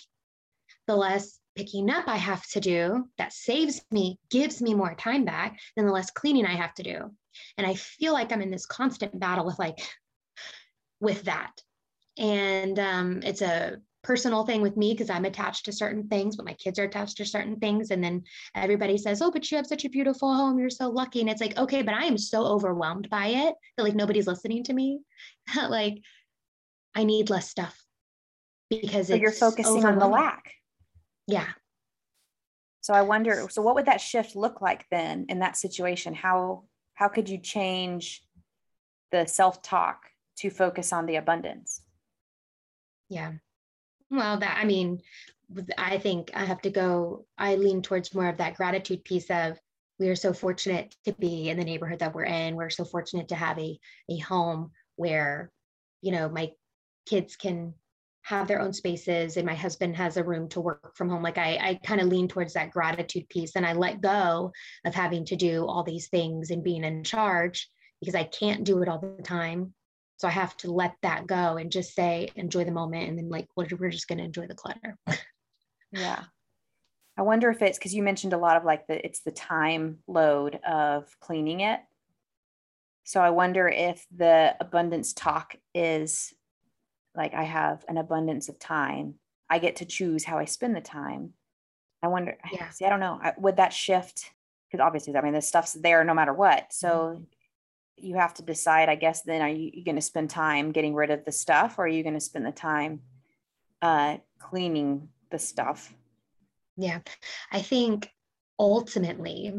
the 0.85 0.95
less 0.95 1.38
picking 1.59 1.89
up 1.89 2.07
I 2.07 2.15
have 2.15 2.47
to 2.51 2.61
do 2.61 3.09
that 3.17 3.33
saves 3.33 3.81
me, 3.91 4.17
gives 4.31 4.61
me 4.61 4.73
more 4.73 4.95
time 4.95 5.25
back, 5.25 5.59
then 5.75 5.85
the 5.85 5.91
less 5.91 6.09
cleaning 6.09 6.45
I 6.45 6.55
have 6.55 6.73
to 6.75 6.83
do. 6.83 7.11
And 7.57 7.67
I 7.67 7.73
feel 7.73 8.13
like 8.13 8.31
I'm 8.31 8.41
in 8.41 8.49
this 8.49 8.65
constant 8.65 9.19
battle 9.19 9.45
with 9.45 9.59
like, 9.59 9.77
with 11.01 11.23
that. 11.23 11.51
And 12.17 12.79
um, 12.79 13.19
it's 13.25 13.41
a 13.41 13.75
personal 14.03 14.45
thing 14.45 14.61
with 14.61 14.77
me 14.77 14.93
because 14.93 15.09
I'm 15.09 15.25
attached 15.25 15.65
to 15.65 15.73
certain 15.73 16.07
things, 16.07 16.37
but 16.37 16.45
my 16.45 16.53
kids 16.53 16.79
are 16.79 16.85
attached 16.85 17.17
to 17.17 17.25
certain 17.25 17.57
things. 17.57 17.91
And 17.91 18.01
then 18.01 18.23
everybody 18.55 18.97
says, 18.97 19.21
Oh, 19.21 19.29
but 19.29 19.51
you 19.51 19.57
have 19.57 19.67
such 19.67 19.83
a 19.83 19.89
beautiful 19.89 20.33
home. 20.33 20.59
You're 20.59 20.69
so 20.69 20.89
lucky. 20.89 21.19
And 21.19 21.29
it's 21.29 21.41
like, 21.41 21.57
okay, 21.57 21.81
but 21.81 21.93
I 21.93 22.05
am 22.05 22.17
so 22.17 22.45
overwhelmed 22.45 23.09
by 23.09 23.27
it 23.27 23.53
that 23.75 23.83
like 23.83 23.95
nobody's 23.95 24.27
listening 24.27 24.63
to 24.63 24.73
me. 24.73 25.01
like 25.69 26.01
I 26.95 27.03
need 27.03 27.29
less 27.29 27.49
stuff 27.49 27.77
because 28.69 29.07
so 29.07 29.15
you're 29.15 29.33
focusing 29.33 29.83
on 29.83 29.99
the 29.99 30.07
lack. 30.07 30.53
Yeah. 31.29 31.47
So 32.81 32.93
I 32.93 33.03
wonder, 33.03 33.47
so 33.49 33.61
what 33.61 33.75
would 33.75 33.85
that 33.85 34.01
shift 34.01 34.35
look 34.35 34.61
like 34.61 34.85
then 34.89 35.25
in 35.29 35.39
that 35.39 35.57
situation? 35.57 36.13
How 36.13 36.63
how 36.95 37.07
could 37.07 37.29
you 37.29 37.37
change 37.37 38.21
the 39.11 39.25
self-talk 39.25 40.01
to 40.37 40.49
focus 40.49 40.91
on 40.91 41.05
the 41.05 41.15
abundance? 41.15 41.81
Yeah. 43.09 43.33
Well, 44.11 44.39
that 44.39 44.57
I 44.59 44.65
mean, 44.65 45.01
I 45.77 45.97
think 45.97 46.31
I 46.33 46.45
have 46.45 46.61
to 46.61 46.69
go, 46.69 47.25
I 47.37 47.55
lean 47.55 47.81
towards 47.81 48.13
more 48.13 48.27
of 48.27 48.37
that 48.37 48.55
gratitude 48.55 49.03
piece 49.03 49.29
of 49.29 49.57
we 49.99 50.09
are 50.09 50.15
so 50.15 50.33
fortunate 50.33 50.95
to 51.05 51.13
be 51.13 51.49
in 51.49 51.57
the 51.57 51.63
neighborhood 51.63 51.99
that 51.99 52.13
we're 52.13 52.25
in. 52.25 52.55
We're 52.55 52.69
so 52.69 52.85
fortunate 52.85 53.29
to 53.29 53.35
have 53.35 53.59
a, 53.59 53.79
a 54.09 54.17
home 54.17 54.71
where, 54.95 55.51
you 56.01 56.11
know, 56.11 56.29
my 56.29 56.51
kids 57.05 57.35
can 57.35 57.73
have 58.23 58.47
their 58.47 58.61
own 58.61 58.73
spaces 58.73 59.37
and 59.37 59.45
my 59.45 59.55
husband 59.55 59.95
has 59.95 60.17
a 60.17 60.23
room 60.23 60.47
to 60.49 60.61
work 60.61 60.95
from 60.95 61.09
home. 61.09 61.23
Like 61.23 61.37
i, 61.37 61.57
I 61.61 61.79
kind 61.83 62.01
of 62.01 62.07
lean 62.07 62.27
towards 62.27 62.53
that 62.53 62.71
gratitude 62.71 63.27
piece 63.29 63.55
and 63.55 63.65
i 63.65 63.73
let 63.73 64.01
go 64.01 64.51
of 64.85 64.93
having 64.93 65.25
to 65.25 65.35
do 65.35 65.65
all 65.65 65.83
these 65.83 66.09
things 66.09 66.51
and 66.51 66.63
being 66.63 66.83
in 66.83 67.03
charge 67.03 67.69
because 67.99 68.15
i 68.15 68.23
can't 68.23 68.63
do 68.63 68.81
it 68.81 68.89
all 68.89 68.99
the 68.99 69.23
time. 69.23 69.73
So 70.17 70.27
i 70.27 70.31
have 70.31 70.55
to 70.57 70.71
let 70.71 70.95
that 71.01 71.27
go 71.27 71.57
and 71.57 71.71
just 71.71 71.95
say 71.95 72.29
enjoy 72.35 72.65
the 72.65 72.71
moment 72.71 73.09
and 73.09 73.17
then 73.17 73.29
like 73.29 73.47
we're, 73.55 73.67
we're 73.79 73.89
just 73.89 74.07
going 74.07 74.19
to 74.19 74.25
enjoy 74.25 74.47
the 74.47 74.55
clutter. 74.55 74.97
Yeah. 75.91 76.23
I 77.17 77.21
wonder 77.23 77.49
if 77.49 77.61
it's 77.61 77.77
because 77.77 77.93
you 77.93 78.03
mentioned 78.03 78.33
a 78.33 78.37
lot 78.37 78.57
of 78.57 78.63
like 78.63 78.87
the 78.87 79.03
it's 79.03 79.21
the 79.21 79.31
time 79.31 79.99
load 80.07 80.59
of 80.67 81.07
cleaning 81.19 81.61
it. 81.61 81.79
So 83.03 83.19
i 83.21 83.31
wonder 83.31 83.67
if 83.67 84.05
the 84.15 84.55
abundance 84.59 85.13
talk 85.13 85.55
is 85.73 86.33
like 87.15 87.33
I 87.33 87.43
have 87.43 87.83
an 87.87 87.97
abundance 87.97 88.49
of 88.49 88.59
time. 88.59 89.15
I 89.49 89.59
get 89.59 89.77
to 89.77 89.85
choose 89.85 90.23
how 90.23 90.37
I 90.37 90.45
spend 90.45 90.75
the 90.75 90.81
time. 90.81 91.33
I 92.01 92.07
wonder, 92.07 92.37
yeah. 92.51 92.69
see, 92.69 92.85
I 92.85 92.89
don't 92.89 92.99
know, 92.99 93.19
would 93.37 93.57
that 93.57 93.73
shift? 93.73 94.31
Because 94.69 94.83
obviously, 94.83 95.15
I 95.15 95.21
mean, 95.21 95.33
the 95.33 95.41
stuff's 95.41 95.73
there 95.73 96.03
no 96.03 96.13
matter 96.13 96.33
what. 96.33 96.71
So 96.71 96.89
mm-hmm. 96.89 97.23
you 97.97 98.15
have 98.15 98.33
to 98.35 98.43
decide, 98.43 98.89
I 98.89 98.95
guess, 98.95 99.23
then 99.23 99.41
are 99.41 99.49
you, 99.49 99.71
you 99.73 99.83
going 99.83 99.95
to 99.95 100.01
spend 100.01 100.29
time 100.29 100.71
getting 100.71 100.93
rid 100.93 101.09
of 101.09 101.25
the 101.25 101.31
stuff 101.31 101.79
or 101.79 101.85
are 101.85 101.87
you 101.87 102.03
going 102.03 102.13
to 102.13 102.19
spend 102.19 102.45
the 102.45 102.51
time 102.51 103.01
uh, 103.81 104.17
cleaning 104.37 105.09
the 105.31 105.39
stuff? 105.39 105.93
Yeah. 106.77 106.99
I 107.51 107.61
think 107.61 108.11
ultimately, 108.59 109.53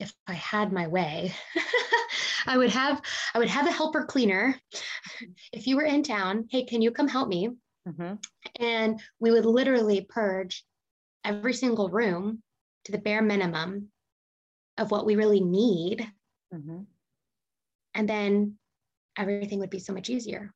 if 0.00 0.12
I 0.26 0.34
had 0.34 0.72
my 0.72 0.86
way, 0.86 1.34
I 2.46 2.56
would 2.56 2.70
have 2.70 3.02
I 3.34 3.38
would 3.38 3.48
have 3.48 3.66
a 3.66 3.72
helper 3.72 4.04
cleaner. 4.04 4.54
If 5.52 5.66
you 5.66 5.76
were 5.76 5.84
in 5.84 6.02
town, 6.02 6.46
hey, 6.50 6.64
can 6.64 6.82
you 6.82 6.90
come 6.90 7.08
help 7.08 7.28
me? 7.28 7.50
Mm-hmm. 7.86 8.14
And 8.60 9.00
we 9.18 9.30
would 9.30 9.46
literally 9.46 10.06
purge 10.08 10.64
every 11.24 11.52
single 11.52 11.88
room 11.88 12.42
to 12.84 12.92
the 12.92 12.98
bare 12.98 13.22
minimum 13.22 13.88
of 14.76 14.90
what 14.90 15.06
we 15.06 15.16
really 15.16 15.40
need. 15.40 16.06
Mm-hmm. 16.54 16.82
And 17.94 18.08
then 18.08 18.54
everything 19.16 19.58
would 19.58 19.70
be 19.70 19.80
so 19.80 19.92
much 19.92 20.08
easier 20.08 20.54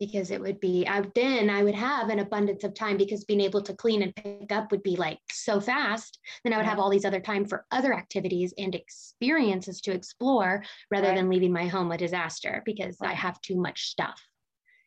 because 0.00 0.30
it 0.30 0.40
would 0.40 0.58
be 0.58 0.86
I, 0.86 1.02
then 1.14 1.48
I 1.48 1.62
would 1.62 1.74
have 1.74 2.08
an 2.08 2.18
abundance 2.18 2.64
of 2.64 2.74
time 2.74 2.96
because 2.96 3.24
being 3.24 3.40
able 3.40 3.62
to 3.62 3.74
clean 3.74 4.02
and 4.02 4.14
pick 4.14 4.50
up 4.50 4.70
would 4.70 4.82
be 4.82 4.96
like 4.96 5.20
so 5.30 5.60
fast. 5.60 6.18
Then 6.42 6.52
I 6.52 6.56
would 6.56 6.66
have 6.66 6.78
all 6.78 6.90
these 6.90 7.04
other 7.04 7.20
time 7.20 7.44
for 7.44 7.64
other 7.70 7.94
activities 7.94 8.52
and 8.58 8.74
experiences 8.74 9.80
to 9.82 9.92
explore 9.92 10.64
rather 10.90 11.08
right. 11.08 11.16
than 11.16 11.30
leaving 11.30 11.52
my 11.52 11.66
home 11.68 11.92
a 11.92 11.96
disaster 11.96 12.62
because 12.64 12.96
right. 13.00 13.10
I 13.10 13.14
have 13.14 13.40
too 13.42 13.56
much 13.56 13.86
stuff. 13.86 14.20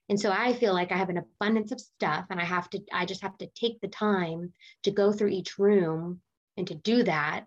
And 0.09 0.19
so 0.19 0.31
I 0.31 0.53
feel 0.53 0.73
like 0.73 0.91
I 0.91 0.97
have 0.97 1.09
an 1.09 1.17
abundance 1.17 1.71
of 1.71 1.79
stuff 1.79 2.25
and 2.29 2.39
I 2.39 2.45
have 2.45 2.69
to, 2.71 2.81
I 2.93 3.05
just 3.05 3.23
have 3.23 3.37
to 3.39 3.47
take 3.55 3.81
the 3.81 3.87
time 3.87 4.53
to 4.83 4.91
go 4.91 5.11
through 5.11 5.29
each 5.29 5.57
room 5.57 6.21
and 6.57 6.67
to 6.67 6.75
do 6.75 7.03
that. 7.03 7.45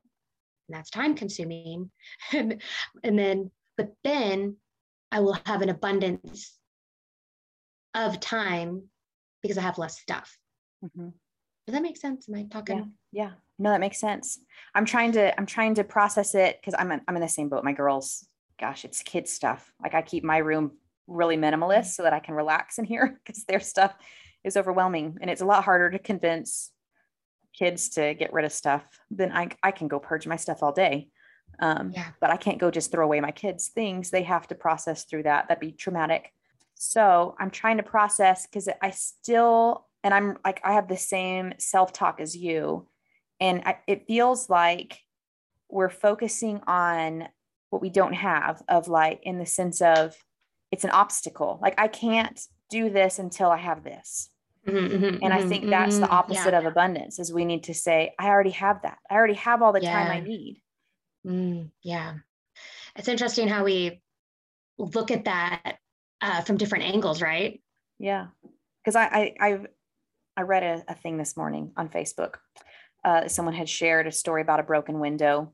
And 0.69 0.77
that's 0.77 0.91
time 0.91 1.15
consuming. 1.15 1.91
and, 2.33 2.61
and 3.05 3.19
then, 3.19 3.51
but 3.77 3.93
then 4.03 4.57
I 5.13 5.21
will 5.21 5.39
have 5.47 5.63
an 5.63 5.69
abundance 5.69 6.58
of 8.07 8.21
time 8.21 8.85
because 9.43 9.59
I 9.59 9.63
have 9.63 9.79
less 9.79 9.99
stuff. 10.01 10.39
Mm-hmm. 10.85 11.09
Does 11.67 11.75
that 11.75 11.83
make 11.83 11.97
sense? 11.97 12.29
Am 12.29 12.35
I 12.35 12.45
talking? 12.45 12.93
Yeah. 13.13 13.25
yeah. 13.25 13.31
No, 13.59 13.71
that 13.71 13.81
makes 13.81 14.01
sense. 14.01 14.39
I'm 14.75 14.85
trying 14.85 15.13
to, 15.13 15.39
I'm 15.39 15.47
trying 15.47 15.75
to 15.75 15.85
process 15.85 16.35
it 16.35 16.59
because 16.61 16.75
I'm, 16.79 16.93
I'm 17.07 17.17
in 17.17 17.23
the 17.23 17.29
same 17.29 17.49
boat. 17.49 17.65
My 17.65 17.73
girls, 17.73 18.27
gosh, 18.59 18.85
it's 18.85 19.03
kids 19.03 19.33
stuff. 19.33 19.73
Like 19.83 19.95
I 19.95 20.03
keep 20.03 20.25
my 20.25 20.39
room 20.39 20.73
really 21.07 21.37
minimalist 21.37 21.89
so 21.89 22.05
that 22.05 22.13
I 22.13 22.21
can 22.21 22.35
relax 22.35 22.79
in 22.79 22.85
here 22.85 23.19
because 23.25 23.45
their 23.45 23.61
stuff 23.61 23.95
is 24.45 24.57
overwhelming. 24.57 25.19
And 25.21 25.31
it's 25.31 25.43
a 25.43 25.47
lot 25.47 25.65
harder 25.65 25.91
to 25.91 25.99
convince 25.99 26.71
kids 27.53 27.89
to 27.91 28.15
get 28.15 28.33
rid 28.33 28.45
of 28.45 28.53
stuff 28.53 28.85
than 29.11 29.33
I, 29.33 29.49
I 29.63 29.73
can 29.73 29.89
go 29.89 29.99
purge 29.99 30.27
my 30.27 30.37
stuff 30.37 30.63
all 30.63 30.73
day. 30.73 31.09
Um, 31.61 31.91
yeah. 31.93 32.11
But 32.21 32.31
I 32.31 32.37
can't 32.37 32.59
go 32.59 32.71
just 32.71 32.93
throw 32.93 33.05
away 33.05 33.21
my 33.21 33.33
kids' 33.33 33.69
things. 33.69 34.11
They 34.11 34.23
have 34.23 34.47
to 34.49 34.55
process 34.55 35.05
through 35.05 35.25
that. 35.25 35.49
That'd 35.49 35.61
be 35.61 35.73
traumatic. 35.73 36.33
So 36.79 37.35
I'm 37.39 37.51
trying 37.51 37.79
to 37.79 37.83
process 37.83 38.47
because 38.47 38.69
I 38.81 38.91
still, 38.91 39.87
and 40.05 40.15
I'm 40.15 40.39
like, 40.45 40.61
I 40.65 40.75
have 40.75 40.89
the 40.89 40.97
same 40.97 41.55
self 41.59 41.93
talk 41.93 42.21
as 42.21 42.37
you. 42.37 42.87
And 43.41 43.63
I, 43.67 43.79
it 43.87 44.07
feels 44.07 44.49
like 44.49 45.01
we're 45.69 45.91
focusing 45.91 46.61
on 46.67 47.29
what 47.71 47.83
we 47.83 47.91
don't 47.91 48.15
have, 48.15 48.63
of 48.69 48.89
like, 48.89 49.21
in 49.25 49.39
the 49.39 49.47
sense 49.47 49.83
of 49.83 50.17
it's 50.71 50.85
an 50.85 50.91
obstacle. 50.91 51.59
Like, 51.61 51.75
I 51.79 51.89
can't 51.89 52.41
do 52.71 52.91
this 52.91 53.19
until 53.19 53.51
I 53.51 53.59
have 53.59 53.83
this. 53.83 54.31
Mm-hmm, 54.67 55.05
mm-hmm, 55.05 55.25
and 55.25 55.33
I 55.33 55.43
think 55.43 55.63
mm-hmm, 55.63 55.71
that's 55.71 55.97
the 55.97 56.05
mm-hmm. 56.05 56.15
opposite 56.15 56.53
yeah. 56.53 56.59
of 56.59 56.67
abundance 56.67 57.19
is 57.19 57.33
we 57.33 57.45
need 57.45 57.65
to 57.65 57.75
say, 57.75 58.15
I 58.19 58.29
already 58.29 58.51
have 58.51 58.83
that. 58.83 58.99
I 59.11 59.15
already 59.15 59.35
have 59.35 59.63
all 59.63 59.73
the 59.73 59.83
yeah. 59.83 59.93
time 59.93 60.11
I 60.11 60.21
need. 60.21 60.63
Mm, 61.27 61.71
yeah. 61.83 62.15
It's 62.95 63.09
interesting 63.09 63.49
how 63.49 63.65
we 63.65 64.01
look 64.79 65.11
at 65.11 65.25
that 65.25 65.79
uh, 66.21 66.43
from 66.43 66.57
different 66.57 66.85
angles, 66.85 67.23
right? 67.23 67.61
Yeah, 67.99 68.29
because 68.85 68.97
I, 68.97 69.05
I 69.07 69.35
I've 69.41 69.67
I 70.37 70.43
read 70.43 70.63
a, 70.63 70.93
a 70.93 70.95
thing 70.95 71.17
this 71.17 71.37
morning 71.37 71.73
on 71.77 71.89
Facebook. 71.89 72.37
Uh, 73.05 73.29
someone 73.29 73.55
had 73.55 73.69
shared 73.69 74.07
a 74.07 74.13
story 74.13 74.43
about 74.43 74.61
a 74.61 74.65
broken 74.65 75.01
window, 75.01 75.53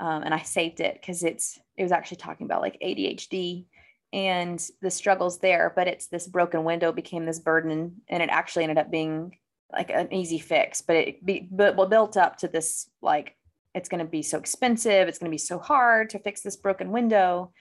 um, 0.00 0.22
and 0.22 0.34
I 0.34 0.42
saved 0.42 0.80
it 0.80 0.94
because 1.00 1.22
it's 1.22 1.58
it 1.76 1.82
was 1.82 1.92
actually 1.92 2.18
talking 2.18 2.46
about 2.46 2.62
like 2.62 2.80
ADHD 2.80 3.66
and 4.12 4.64
the 4.80 4.90
struggles 4.90 5.38
there. 5.38 5.72
But 5.74 5.88
it's 5.88 6.06
this 6.08 6.26
broken 6.26 6.64
window 6.64 6.92
became 6.92 7.26
this 7.26 7.40
burden, 7.40 8.02
and 8.08 8.22
it 8.22 8.30
actually 8.30 8.64
ended 8.64 8.78
up 8.78 8.90
being 8.90 9.38
like 9.72 9.90
an 9.90 10.12
easy 10.12 10.38
fix. 10.38 10.80
But 10.80 10.96
it 10.96 11.24
be, 11.24 11.48
but 11.50 11.76
built 11.90 12.16
up 12.16 12.38
to 12.38 12.48
this 12.48 12.88
like 13.02 13.36
it's 13.74 13.88
going 13.88 14.04
to 14.04 14.10
be 14.10 14.22
so 14.22 14.38
expensive. 14.38 15.08
It's 15.08 15.18
going 15.18 15.30
to 15.30 15.34
be 15.34 15.38
so 15.38 15.58
hard 15.58 16.10
to 16.10 16.18
fix 16.18 16.42
this 16.42 16.56
broken 16.56 16.90
window. 16.92 17.52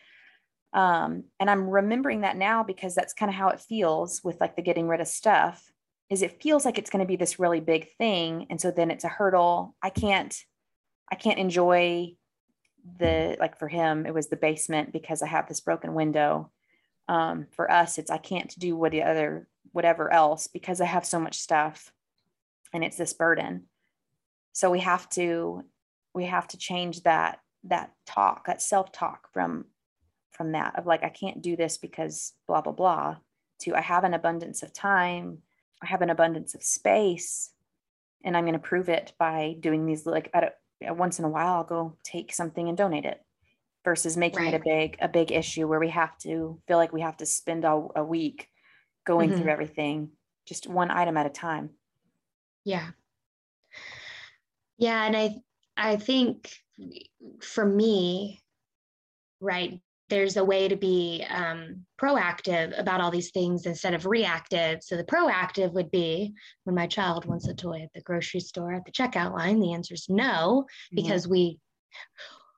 Um, 0.74 1.26
and 1.40 1.50
I'm 1.50 1.70
remembering 1.70 2.22
that 2.22 2.36
now 2.36 2.64
because 2.64 2.96
that's 2.96 3.14
kind 3.14 3.30
of 3.30 3.36
how 3.36 3.50
it 3.50 3.60
feels 3.60 4.24
with 4.24 4.42
like 4.42 4.56
the 4.56 4.62
getting 4.62 4.88
rid 4.88 5.02
of 5.02 5.08
stuff 5.08 5.72
is 6.10 6.22
it 6.22 6.42
feels 6.42 6.66
like 6.66 6.78
it's 6.78 6.90
going 6.90 7.00
to 7.04 7.08
be 7.08 7.16
this 7.16 7.40
really 7.40 7.60
big 7.60 7.90
thing. 7.98 8.48
And 8.50 8.60
so 8.60 8.72
then 8.72 8.92
it's 8.92 9.04
a 9.04 9.10
hurdle. 9.10 9.76
I 9.82 9.90
can't, 9.90 10.36
I 11.12 11.16
can't 11.16 11.40
enjoy 11.40 12.16
the, 13.00 13.38
like 13.40 13.58
for 13.58 13.68
him, 13.68 14.06
it 14.06 14.14
was 14.14 14.28
the 14.28 14.36
basement 14.36 14.92
because 14.92 15.22
I 15.22 15.28
have 15.28 15.48
this 15.48 15.62
broken 15.62 15.94
window. 15.94 16.52
Um, 17.08 17.48
for 17.52 17.70
us, 17.70 17.98
it's, 17.98 18.12
I 18.12 18.18
can't 18.18 18.54
do 18.58 18.76
what 18.76 18.92
the 18.92 19.04
other, 19.04 19.48
whatever 19.72 20.12
else 20.12 20.48
because 20.48 20.82
I 20.82 20.86
have 20.86 21.06
so 21.06 21.20
much 21.20 21.40
stuff 21.40 21.92
and 22.74 22.84
it's 22.84 22.98
this 22.98 23.14
burden. 23.14 23.64
So 24.54 24.70
we 24.70 24.82
have 24.82 25.10
to, 25.12 25.64
we 26.14 26.26
have 26.26 26.48
to 26.50 26.58
change 26.58 27.04
that, 27.04 27.40
that 27.66 27.92
talk, 28.06 28.46
that 28.48 28.62
self 28.62 28.92
talk 28.92 29.30
from 29.34 29.66
from 30.34 30.52
that 30.52 30.78
of 30.78 30.86
like, 30.86 31.04
I 31.04 31.10
can't 31.10 31.42
do 31.42 31.56
this 31.56 31.78
because 31.78 32.34
blah, 32.48 32.62
blah, 32.62 32.74
blah, 32.74 33.18
to 33.62 33.76
I 33.76 33.82
have 33.82 34.04
an 34.04 34.14
abundance 34.14 34.64
of 34.64 34.74
time, 34.74 35.40
I 35.82 35.88
have 35.88 36.02
an 36.02 36.10
abundance 36.10 36.56
of 36.56 36.64
space, 36.64 37.52
and 38.24 38.36
I'm 38.36 38.44
going 38.44 38.54
to 38.54 38.60
prove 38.60 38.90
it 38.90 39.14
by 39.18 39.56
doing 39.60 39.86
these 39.86 40.06
like 40.06 40.30
at 40.34 40.56
a, 40.82 40.94
once 40.94 41.20
in 41.20 41.26
a 41.26 41.30
while 41.30 41.54
I'll 41.54 41.64
go 41.64 41.98
take 42.04 42.34
something 42.34 42.68
and 42.68 42.78
donate 42.78 43.06
it 43.06 43.22
versus 43.86 44.18
making 44.18 44.44
right. 44.46 44.54
it 44.54 44.62
a 44.62 44.64
big 44.64 44.98
a 45.02 45.08
big 45.08 45.32
issue 45.32 45.68
where 45.68 45.80
we 45.80 45.90
have 45.90 46.18
to 46.20 46.60
feel 46.68 46.78
like 46.78 46.94
we 46.94 47.02
have 47.02 47.18
to 47.18 47.26
spend 47.26 47.66
a, 47.66 47.88
a 47.96 48.04
week 48.04 48.50
going 49.06 49.30
mm-hmm. 49.30 49.42
through 49.42 49.52
everything 49.52 50.10
just 50.46 50.68
one 50.68 50.92
item 50.92 51.18
at 51.18 51.26
a 51.26 51.30
time. 51.30 51.70
Yeah. 52.66 52.90
Yeah, 54.78 55.06
and 55.06 55.16
I 55.16 55.36
I 55.78 55.96
think 55.98 56.52
for 57.42 57.66
me, 57.66 58.42
right, 59.40 59.80
there's 60.10 60.38
a 60.38 60.44
way 60.44 60.68
to 60.68 60.76
be 60.76 61.26
um, 61.30 61.86
proactive 62.00 62.78
about 62.80 63.02
all 63.02 63.12
these 63.12 63.32
things 63.32 63.66
instead 63.66 63.94
of 63.94 64.06
reactive. 64.06 64.84
So 64.84 64.98
the 64.98 65.04
proactive 65.04 65.74
would 65.74 65.92
be 65.92 66.34
when 66.66 66.76
my 66.76 66.88
child 66.88 67.26
wants 67.26 67.48
a 67.48 67.54
toy 67.54 67.82
at 67.84 67.94
the 67.94 68.02
grocery 68.02 68.42
store 68.42 68.74
at 68.74 68.86
the 68.86 68.92
checkout 68.92 69.34
line. 69.34 69.60
The 69.60 69.74
answer 69.74 69.94
is 69.94 70.08
no, 70.10 70.66
mm-hmm. 70.68 70.96
because 70.96 71.28
we 71.28 71.60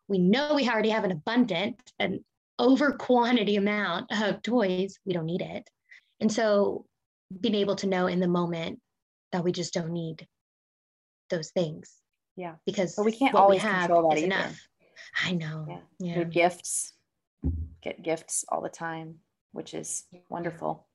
we 0.07 0.19
know 0.19 0.55
we 0.55 0.69
already 0.69 0.89
have 0.89 1.03
an 1.03 1.11
abundant 1.11 1.79
and 1.99 2.19
over 2.57 2.93
quantity 2.93 3.55
amount 3.55 4.11
of 4.11 4.41
toys. 4.41 4.97
We 5.05 5.13
don't 5.13 5.25
need 5.25 5.41
it, 5.41 5.69
and 6.19 6.31
so 6.31 6.85
being 7.41 7.55
able 7.55 7.75
to 7.75 7.87
know 7.87 8.07
in 8.07 8.19
the 8.19 8.27
moment 8.27 8.79
that 9.31 9.43
we 9.43 9.51
just 9.51 9.73
don't 9.73 9.91
need 9.91 10.27
those 11.29 11.51
things. 11.51 11.93
Yeah. 12.35 12.55
Because 12.65 12.95
but 12.95 13.05
we 13.05 13.11
can't 13.11 13.35
always 13.35 13.63
we 13.63 13.69
have 13.69 13.87
control 13.87 14.09
that 14.09 14.19
enough. 14.19 14.59
I 15.23 15.31
know. 15.33 15.65
Yeah. 15.99 16.15
yeah. 16.17 16.23
gifts, 16.23 16.93
get 17.85 18.03
gifts 18.03 18.43
all 18.49 18.61
the 18.61 18.69
time, 18.69 19.19
which 19.53 19.73
is 19.73 20.03
wonderful. 20.27 20.87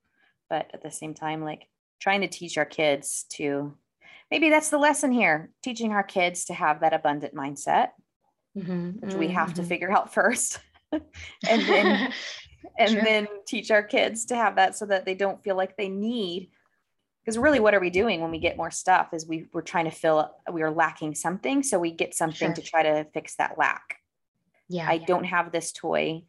But 0.50 0.70
at 0.74 0.82
the 0.82 0.90
same 0.90 1.14
time, 1.14 1.42
like 1.42 1.68
trying 2.00 2.20
to 2.22 2.28
teach 2.28 2.58
our 2.58 2.64
kids 2.64 3.24
to 3.30 3.72
maybe 4.30 4.50
that's 4.50 4.70
the 4.70 4.78
lesson 4.78 5.12
here 5.12 5.50
teaching 5.62 5.92
our 5.92 6.02
kids 6.02 6.46
to 6.46 6.54
have 6.54 6.80
that 6.80 6.92
abundant 6.92 7.34
mindset, 7.34 7.90
mm-hmm. 8.58 8.90
which 8.98 9.14
we 9.14 9.28
have 9.28 9.50
mm-hmm. 9.50 9.62
to 9.62 9.68
figure 9.68 9.92
out 9.92 10.12
first. 10.18 10.58
and 10.92 11.02
then 11.42 12.12
and 12.78 12.90
sure. 12.90 13.02
then 13.02 13.28
teach 13.46 13.70
our 13.70 13.82
kids 13.82 14.26
to 14.26 14.36
have 14.36 14.56
that 14.56 14.76
so 14.76 14.84
that 14.84 15.04
they 15.04 15.14
don't 15.14 15.42
feel 15.42 15.56
like 15.56 15.76
they 15.76 15.88
need 15.88 16.50
because 17.24 17.38
really 17.38 17.60
what 17.60 17.74
are 17.74 17.80
we 17.80 17.90
doing 17.90 18.20
when 18.20 18.30
we 18.30 18.38
get 18.38 18.56
more 18.56 18.70
stuff 18.70 19.14
is 19.14 19.26
we 19.26 19.46
we're 19.52 19.62
trying 19.62 19.84
to 19.84 19.90
fill 19.90 20.30
we 20.52 20.62
are 20.62 20.70
lacking 20.70 21.14
something 21.14 21.62
so 21.62 21.78
we 21.78 21.90
get 21.90 22.14
something 22.14 22.48
sure. 22.48 22.54
to 22.54 22.62
try 22.62 22.82
to 22.82 23.06
fix 23.14 23.36
that 23.36 23.56
lack 23.56 23.96
yeah 24.68 24.86
i 24.88 24.94
yeah. 24.94 25.06
don't 25.06 25.24
have 25.24 25.52
this 25.52 25.72
toy 25.72 26.22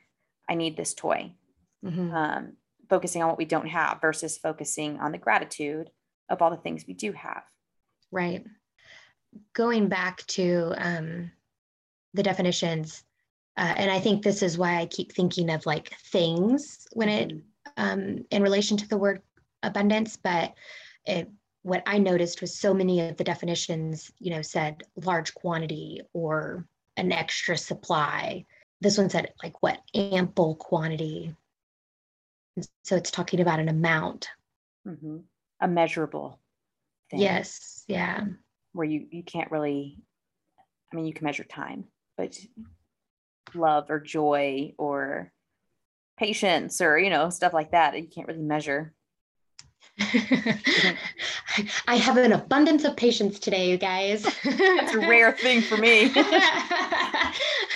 i 0.51 0.55
need 0.55 0.77
this 0.77 0.93
toy 0.93 1.31
mm-hmm. 1.84 2.13
um, 2.13 2.53
focusing 2.89 3.24
on 3.24 3.29
what 3.29 3.38
we 3.38 3.46
don't 3.46 3.67
have 3.67 4.00
versus 4.01 4.38
focusing 4.38 5.00
on 5.00 5.12
the 5.12 5.17
gratitude 5.17 5.89
of 6.29 6.41
all 6.41 6.51
the 6.51 6.58
things 6.58 6.86
we 6.88 6.93
do 6.93 7.12
have 7.12 7.43
right 8.12 8.46
going 9.53 9.88
back 9.88 10.25
to 10.27 10.74
um, 10.77 11.31
the 12.13 12.24
definitions 12.24 13.03
uh, 13.58 13.74
and 13.77 13.89
i 13.89 14.00
think 14.00 14.22
this 14.22 14.43
is 14.43 14.58
why 14.58 14.77
i 14.77 14.86
keep 14.86 15.12
thinking 15.12 15.50
of 15.50 15.65
like 15.65 15.96
things 16.12 16.88
when 16.93 17.10
it 17.10 17.29
mm-hmm. 17.29 17.84
um, 17.84 18.25
in 18.29 18.43
relation 18.43 18.77
to 18.77 18.88
the 18.88 18.98
word 18.98 19.22
abundance, 19.63 20.17
but 20.17 20.53
it, 21.05 21.29
what 21.63 21.84
I 21.86 21.98
noticed 22.00 22.41
was 22.41 22.58
so 22.58 22.74
many 22.74 23.08
of 23.08 23.17
the 23.17 23.24
definitions, 23.24 24.12
you 24.20 24.31
know, 24.31 24.41
said 24.41 24.84
large 24.96 25.34
quantity 25.34 26.01
or 26.13 26.65
an 26.98 27.12
extra 27.12 27.58
supply. 27.58 28.46
This 28.81 28.97
one 28.97 29.09
said 29.09 29.33
like 29.43 29.61
what 29.61 29.79
ample 29.93 30.55
quantity. 30.55 31.35
So 32.83 32.95
it's 32.95 33.11
talking 33.11 33.39
about 33.39 33.59
an 33.59 33.69
amount. 33.69 34.29
Mm-hmm. 34.88 35.17
A 35.61 35.67
measurable 35.67 36.39
thing. 37.09 37.19
Yes. 37.19 37.83
Yeah. 37.88 38.25
Where 38.73 38.88
you 38.88 39.07
you 39.11 39.23
can't 39.23 39.51
really 39.51 39.97
I 40.91 40.95
mean 40.95 41.06
you 41.06 41.13
can 41.13 41.25
measure 41.25 41.43
time, 41.43 41.86
but 42.17 42.38
love 43.53 43.89
or 43.89 43.99
joy 43.99 44.73
or 44.77 45.32
patience 46.17 46.82
or 46.82 46.97
you 46.97 47.10
know 47.10 47.29
stuff 47.29 47.53
like 47.53 47.71
that 47.71 47.99
you 47.99 48.08
can't 48.08 48.27
really 48.27 48.41
measure 48.41 48.93
I 51.88 51.95
have 51.95 52.17
an 52.17 52.32
abundance 52.32 52.84
of 52.86 52.95
patience 52.95 53.39
today, 53.39 53.69
you 53.69 53.77
guys. 53.77 54.23
That's 54.43 54.93
a 54.93 54.99
rare 54.99 55.32
thing 55.32 55.62
for 55.62 55.77
me. 55.77 56.12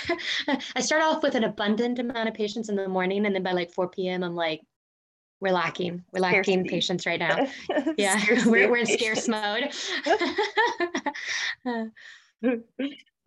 I 0.76 0.80
start 0.80 1.02
off 1.02 1.22
with 1.22 1.34
an 1.34 1.44
abundant 1.44 1.98
amount 1.98 2.28
of 2.28 2.34
patience 2.34 2.68
in 2.68 2.76
the 2.76 2.88
morning, 2.88 3.26
and 3.26 3.34
then 3.34 3.42
by 3.42 3.52
like 3.52 3.72
4 3.72 3.88
p.m., 3.88 4.22
I'm 4.22 4.34
like, 4.34 4.60
we're 5.40 5.52
lacking. 5.52 6.02
We're 6.12 6.20
lacking 6.20 6.42
Scarcity. 6.42 6.68
patience 6.68 7.06
right 7.06 7.20
now. 7.20 7.46
Yeah, 7.96 8.20
we're, 8.46 8.70
we're 8.70 8.78
in 8.78 8.86
scarce 8.86 9.28
mode. 9.28 9.70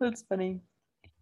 That's 0.00 0.22
funny. 0.28 0.60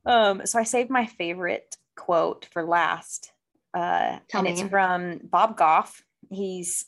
Um, 0.07 0.43
so 0.47 0.59
I 0.59 0.63
saved 0.63 0.91
my 0.91 1.07
favorite 1.07 1.77
quote 1.97 2.47
for 2.53 2.65
last. 2.65 3.33
Uh, 3.75 4.19
and 4.33 4.45
me. 4.45 4.51
it's 4.51 4.63
from 4.63 5.21
Bob 5.25 5.57
Goff. 5.57 6.03
He's 6.31 6.87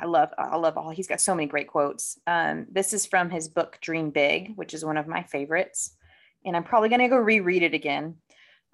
I 0.00 0.06
love 0.06 0.30
I 0.38 0.56
love 0.56 0.78
all 0.78 0.90
he's 0.90 1.08
got 1.08 1.20
so 1.20 1.34
many 1.34 1.46
great 1.46 1.68
quotes. 1.68 2.18
Um, 2.26 2.66
this 2.70 2.92
is 2.92 3.06
from 3.06 3.30
his 3.30 3.48
book 3.48 3.78
Dream 3.80 4.10
Big, 4.10 4.52
which 4.56 4.74
is 4.74 4.84
one 4.84 4.96
of 4.96 5.08
my 5.08 5.22
favorites, 5.24 5.96
and 6.44 6.56
I'm 6.56 6.64
probably 6.64 6.88
going 6.88 7.00
to 7.00 7.08
go 7.08 7.16
reread 7.16 7.62
it 7.62 7.74
again 7.74 8.16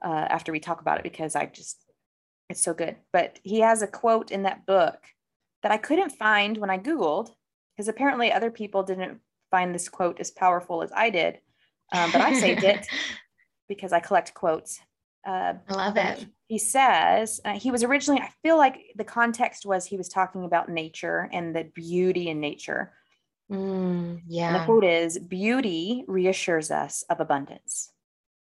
uh, 0.04 0.08
after 0.08 0.52
we 0.52 0.60
talk 0.60 0.80
about 0.80 0.98
it 0.98 1.04
because 1.04 1.34
I 1.34 1.46
just 1.46 1.78
it's 2.48 2.62
so 2.62 2.74
good. 2.74 2.96
But 3.12 3.38
he 3.42 3.60
has 3.60 3.82
a 3.82 3.86
quote 3.86 4.30
in 4.30 4.44
that 4.44 4.66
book 4.66 4.98
that 5.62 5.72
I 5.72 5.78
couldn't 5.78 6.10
find 6.10 6.56
when 6.56 6.70
I 6.70 6.78
googled 6.78 7.30
because 7.74 7.88
apparently 7.88 8.32
other 8.32 8.50
people 8.50 8.82
didn't 8.82 9.20
find 9.50 9.74
this 9.74 9.88
quote 9.88 10.20
as 10.20 10.30
powerful 10.30 10.82
as 10.82 10.92
I 10.94 11.10
did, 11.10 11.40
um, 11.92 12.10
but 12.12 12.20
I 12.20 12.34
saved 12.34 12.62
it 12.62 12.86
because 13.68 13.92
I 13.92 14.00
collect 14.00 14.34
quotes. 14.34 14.80
Uh, 15.26 15.54
I 15.68 15.74
love 15.74 15.96
it. 15.96 16.24
He 16.46 16.58
says 16.58 17.40
uh, 17.44 17.58
he 17.58 17.72
was 17.72 17.82
originally, 17.82 18.20
I 18.20 18.30
feel 18.42 18.56
like 18.56 18.78
the 18.94 19.04
context 19.04 19.66
was 19.66 19.84
he 19.84 19.96
was 19.96 20.08
talking 20.08 20.44
about 20.44 20.68
nature 20.68 21.28
and 21.32 21.54
the 21.54 21.64
beauty 21.74 22.28
in 22.28 22.38
nature. 22.38 22.92
Mm, 23.50 24.22
yeah. 24.26 24.48
And 24.48 24.56
the 24.56 24.64
quote 24.64 24.84
is 24.84 25.18
beauty 25.18 26.04
reassures 26.08 26.70
us 26.70 27.04
of 27.08 27.20
abundance. 27.20 27.92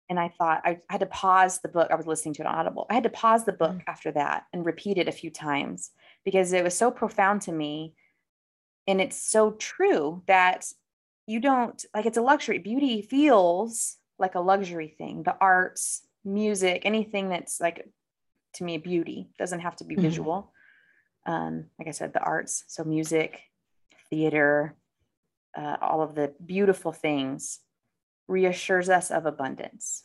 And 0.09 0.19
I 0.19 0.29
thought 0.29 0.61
I 0.63 0.79
had 0.89 0.99
to 0.99 1.07
pause 1.07 1.59
the 1.59 1.67
book. 1.67 1.89
I 1.91 1.95
was 1.95 2.05
listening 2.05 2.35
to 2.35 2.43
it 2.43 2.47
on 2.47 2.55
Audible. 2.55 2.85
I 2.89 2.93
had 2.93 3.03
to 3.03 3.09
pause 3.09 3.43
the 3.43 3.53
book 3.53 3.71
mm. 3.71 3.83
after 3.87 4.11
that 4.11 4.43
and 4.53 4.65
repeat 4.65 4.97
it 4.97 5.07
a 5.07 5.13
few 5.13 5.31
times 5.31 5.91
because 6.23 6.53
it 6.53 6.63
was 6.63 6.77
so 6.77 6.91
profound 6.91 7.41
to 7.43 7.51
me. 7.51 7.95
And 8.87 9.01
it's 9.01 9.17
so 9.17 9.51
true 9.51 10.21
that 10.27 10.65
you 11.25 11.39
don't 11.39 11.83
like 11.93 12.05
it's 12.05 12.17
a 12.17 12.21
luxury. 12.21 12.59
Beauty 12.59 13.01
feels 13.01 13.97
like 14.19 14.35
a 14.35 14.39
luxury 14.39 14.87
thing. 14.87 15.23
The 15.23 15.35
arts, 15.41 16.07
music, 16.23 16.83
anything 16.85 17.29
that's 17.29 17.59
like 17.59 17.89
to 18.53 18.63
me 18.63 18.77
beauty 18.77 19.29
doesn't 19.39 19.61
have 19.61 19.75
to 19.77 19.83
be 19.85 19.95
mm-hmm. 19.95 20.03
visual. 20.03 20.53
Um, 21.25 21.65
like 21.79 21.87
I 21.87 21.91
said, 21.91 22.13
the 22.13 22.19
arts, 22.19 22.63
so 22.67 22.83
music, 22.83 23.41
theater, 24.11 24.75
uh, 25.55 25.77
all 25.81 26.01
of 26.01 26.15
the 26.15 26.33
beautiful 26.45 26.91
things 26.91 27.59
reassures 28.27 28.89
us 28.89 29.11
of 29.11 29.25
abundance. 29.25 30.03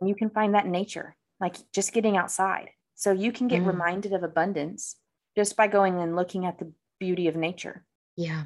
And 0.00 0.08
you 0.08 0.14
can 0.14 0.30
find 0.30 0.54
that 0.54 0.66
in 0.66 0.72
nature, 0.72 1.16
like 1.40 1.56
just 1.72 1.92
getting 1.92 2.16
outside. 2.16 2.70
So 2.94 3.12
you 3.12 3.32
can 3.32 3.48
get 3.48 3.62
mm. 3.62 3.66
reminded 3.66 4.12
of 4.12 4.22
abundance 4.22 4.96
just 5.36 5.56
by 5.56 5.66
going 5.66 5.98
and 6.00 6.16
looking 6.16 6.46
at 6.46 6.58
the 6.58 6.72
beauty 7.00 7.28
of 7.28 7.36
nature. 7.36 7.84
Yeah. 8.16 8.44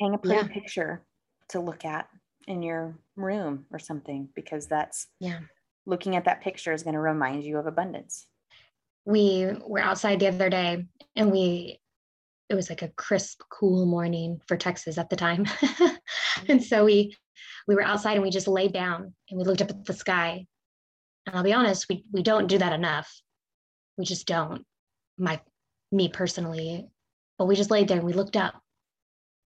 Hang 0.00 0.14
a 0.14 0.18
pretty 0.18 0.46
yeah. 0.46 0.52
picture 0.52 1.04
to 1.50 1.60
look 1.60 1.84
at 1.84 2.08
in 2.46 2.62
your 2.62 2.94
room 3.16 3.66
or 3.70 3.78
something 3.78 4.28
because 4.34 4.66
that's 4.66 5.08
yeah 5.18 5.40
looking 5.86 6.16
at 6.16 6.24
that 6.24 6.40
picture 6.40 6.72
is 6.72 6.82
going 6.82 6.94
to 6.94 7.00
remind 7.00 7.44
you 7.44 7.58
of 7.58 7.66
abundance. 7.66 8.26
We 9.04 9.48
were 9.66 9.80
outside 9.80 10.20
the 10.20 10.28
other 10.28 10.50
day 10.50 10.86
and 11.16 11.32
we, 11.32 11.80
it 12.50 12.54
was 12.54 12.68
like 12.68 12.82
a 12.82 12.88
crisp, 12.88 13.42
cool 13.48 13.86
morning 13.86 14.40
for 14.46 14.56
Texas 14.56 14.98
at 14.98 15.08
the 15.08 15.16
time. 15.16 15.46
and 16.48 16.62
so 16.62 16.84
we, 16.84 17.16
we 17.66 17.74
were 17.74 17.82
outside 17.82 18.14
and 18.14 18.22
we 18.22 18.30
just 18.30 18.48
laid 18.48 18.72
down 18.72 19.14
and 19.30 19.38
we 19.38 19.44
looked 19.44 19.62
up 19.62 19.70
at 19.70 19.84
the 19.84 19.94
sky. 19.94 20.46
And 21.26 21.36
I'll 21.36 21.44
be 21.44 21.52
honest, 21.52 21.86
we, 21.88 22.04
we 22.12 22.22
don't 22.22 22.48
do 22.48 22.58
that 22.58 22.72
enough. 22.72 23.10
We 23.96 24.04
just 24.04 24.26
don't. 24.26 24.64
My, 25.16 25.40
me 25.92 26.08
personally, 26.08 26.88
but 27.38 27.46
we 27.46 27.56
just 27.56 27.70
laid 27.70 27.88
there 27.88 27.98
and 27.98 28.06
we 28.06 28.12
looked 28.12 28.36
up 28.36 28.60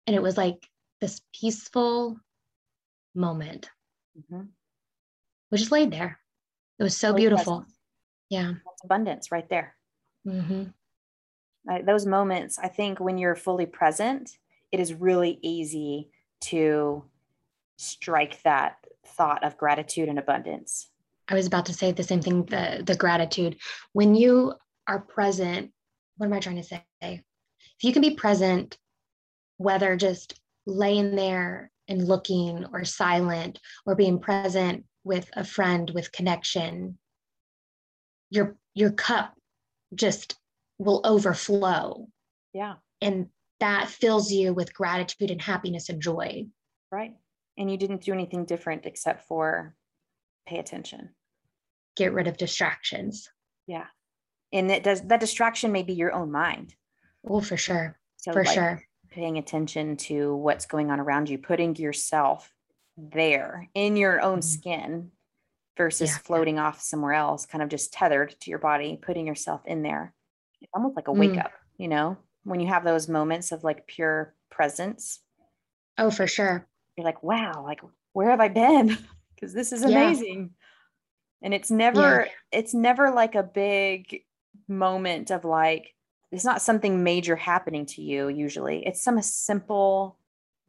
and 0.07 0.15
it 0.15 0.21
was 0.21 0.37
like 0.37 0.65
this 1.01 1.21
peaceful 1.33 2.17
moment. 3.15 3.69
Mm-hmm. 4.17 4.43
We 5.51 5.57
just 5.57 5.71
laid 5.71 5.91
there 5.91 6.21
it 6.81 6.83
was 6.83 6.97
so 6.97 7.13
beautiful. 7.13 7.59
Presence. 7.59 7.77
Yeah. 8.31 8.53
That's 8.65 8.83
abundance 8.83 9.31
right 9.31 9.47
there. 9.49 9.75
Mm-hmm. 10.27 10.63
Those 11.85 12.05
moments, 12.05 12.57
I 12.59 12.67
think 12.67 12.99
when 12.99 13.17
you're 13.17 13.35
fully 13.35 13.65
present, 13.65 14.37
it 14.71 14.79
is 14.79 14.93
really 14.93 15.39
easy 15.41 16.09
to 16.41 17.03
strike 17.77 18.41
that 18.43 18.77
thought 19.05 19.43
of 19.43 19.57
gratitude 19.57 20.09
and 20.09 20.19
abundance. 20.19 20.89
I 21.27 21.35
was 21.35 21.47
about 21.47 21.67
to 21.67 21.73
say 21.73 21.91
the 21.91 22.03
same 22.03 22.21
thing, 22.21 22.45
the 22.45 22.83
the 22.85 22.95
gratitude. 22.95 23.57
When 23.93 24.15
you 24.15 24.53
are 24.87 24.99
present, 24.99 25.71
what 26.17 26.25
am 26.25 26.33
I 26.33 26.39
trying 26.39 26.57
to 26.57 26.63
say? 26.63 26.83
If 27.01 27.83
you 27.83 27.93
can 27.93 28.01
be 28.01 28.15
present, 28.15 28.77
whether 29.57 29.95
just 29.95 30.39
laying 30.65 31.15
there 31.15 31.71
and 31.87 32.07
looking 32.07 32.65
or 32.73 32.85
silent 32.85 33.59
or 33.85 33.95
being 33.95 34.19
present 34.19 34.85
with 35.03 35.29
a 35.33 35.43
friend 35.43 35.89
with 35.91 36.11
connection, 36.11 36.97
your 38.29 38.57
your 38.73 38.91
cup 38.91 39.35
just 39.93 40.35
will 40.81 41.01
overflow. 41.03 42.07
Yeah. 42.53 42.75
And 43.01 43.27
that 43.59 43.87
fills 43.87 44.31
you 44.31 44.53
with 44.53 44.73
gratitude 44.73 45.31
and 45.31 45.41
happiness 45.41 45.89
and 45.89 46.01
joy. 46.01 46.47
Right. 46.91 47.13
And 47.57 47.69
you 47.69 47.77
didn't 47.77 48.01
do 48.01 48.13
anything 48.13 48.45
different 48.45 48.85
except 48.85 49.27
for 49.27 49.75
pay 50.47 50.57
attention. 50.57 51.09
Get 51.95 52.13
rid 52.13 52.27
of 52.27 52.37
distractions. 52.37 53.29
Yeah. 53.67 53.85
And 54.51 54.71
it 54.71 54.83
does 54.83 55.01
that 55.03 55.19
distraction 55.19 55.71
may 55.71 55.83
be 55.83 55.93
your 55.93 56.13
own 56.13 56.31
mind. 56.31 56.75
Oh, 57.27 57.41
for 57.41 57.57
sure. 57.57 57.99
So 58.17 58.33
for 58.33 58.43
like 58.43 58.53
sure. 58.53 58.83
Paying 59.11 59.37
attention 59.37 59.97
to 59.97 60.35
what's 60.35 60.65
going 60.65 60.89
on 60.89 60.99
around 60.99 61.29
you, 61.29 61.37
putting 61.37 61.75
yourself 61.75 62.51
there 62.97 63.69
in 63.73 63.95
your 63.97 64.21
own 64.21 64.39
mm-hmm. 64.39 64.41
skin 64.41 65.11
versus 65.77 66.11
yeah, 66.11 66.17
floating 66.17 66.59
off 66.59 66.81
somewhere 66.81 67.13
else, 67.13 67.45
kind 67.45 67.61
of 67.61 67.69
just 67.69 67.93
tethered 67.93 68.35
to 68.41 68.49
your 68.49 68.59
body, 68.59 68.97
putting 69.01 69.27
yourself 69.27 69.61
in 69.65 69.83
there. 69.83 70.13
Almost 70.73 70.95
like 70.95 71.07
a 71.07 71.13
wake 71.13 71.31
mm. 71.31 71.43
up, 71.43 71.51
you 71.77 71.87
know, 71.87 72.17
when 72.43 72.59
you 72.59 72.67
have 72.67 72.83
those 72.83 73.09
moments 73.09 73.51
of 73.51 73.63
like 73.63 73.87
pure 73.87 74.33
presence. 74.49 75.19
Oh, 75.97 76.11
for 76.11 76.27
sure. 76.27 76.67
You're 76.95 77.05
like, 77.05 77.23
wow, 77.23 77.63
like 77.63 77.81
where 78.13 78.29
have 78.29 78.41
I 78.41 78.49
been? 78.49 78.97
Because 79.35 79.55
this 79.55 79.71
is 79.71 79.81
amazing. 79.81 80.51
Yeah. 81.41 81.45
And 81.45 81.53
it's 81.55 81.71
never, 81.71 82.27
it's 82.51 82.75
never 82.75 83.09
like 83.09 83.33
a 83.33 83.41
big 83.41 84.21
moment 84.67 85.31
of 85.31 85.43
like, 85.43 85.95
it's 86.31 86.45
not 86.45 86.61
something 86.61 87.03
major 87.03 87.35
happening 87.35 87.87
to 87.87 88.03
you 88.03 88.27
usually. 88.27 88.85
It's 88.85 89.01
some 89.01 89.19
simple 89.23 90.19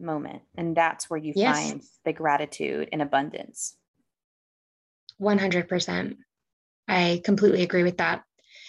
moment. 0.00 0.40
And 0.56 0.74
that's 0.74 1.10
where 1.10 1.18
you 1.18 1.34
yes. 1.36 1.54
find 1.54 1.82
the 2.06 2.14
gratitude 2.14 2.88
and 2.92 3.02
abundance. 3.02 3.76
100%. 5.20 6.16
I 6.88 7.20
completely 7.24 7.62
agree 7.62 7.82
with 7.82 7.98
that. 7.98 8.24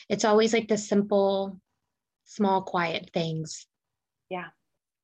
It's 0.10 0.26
always 0.26 0.54
like 0.54 0.68
the 0.68 0.78
simple, 0.78 1.60
small, 2.26 2.62
quiet 2.62 3.12
things. 3.13 3.66
Yeah. 4.30 4.48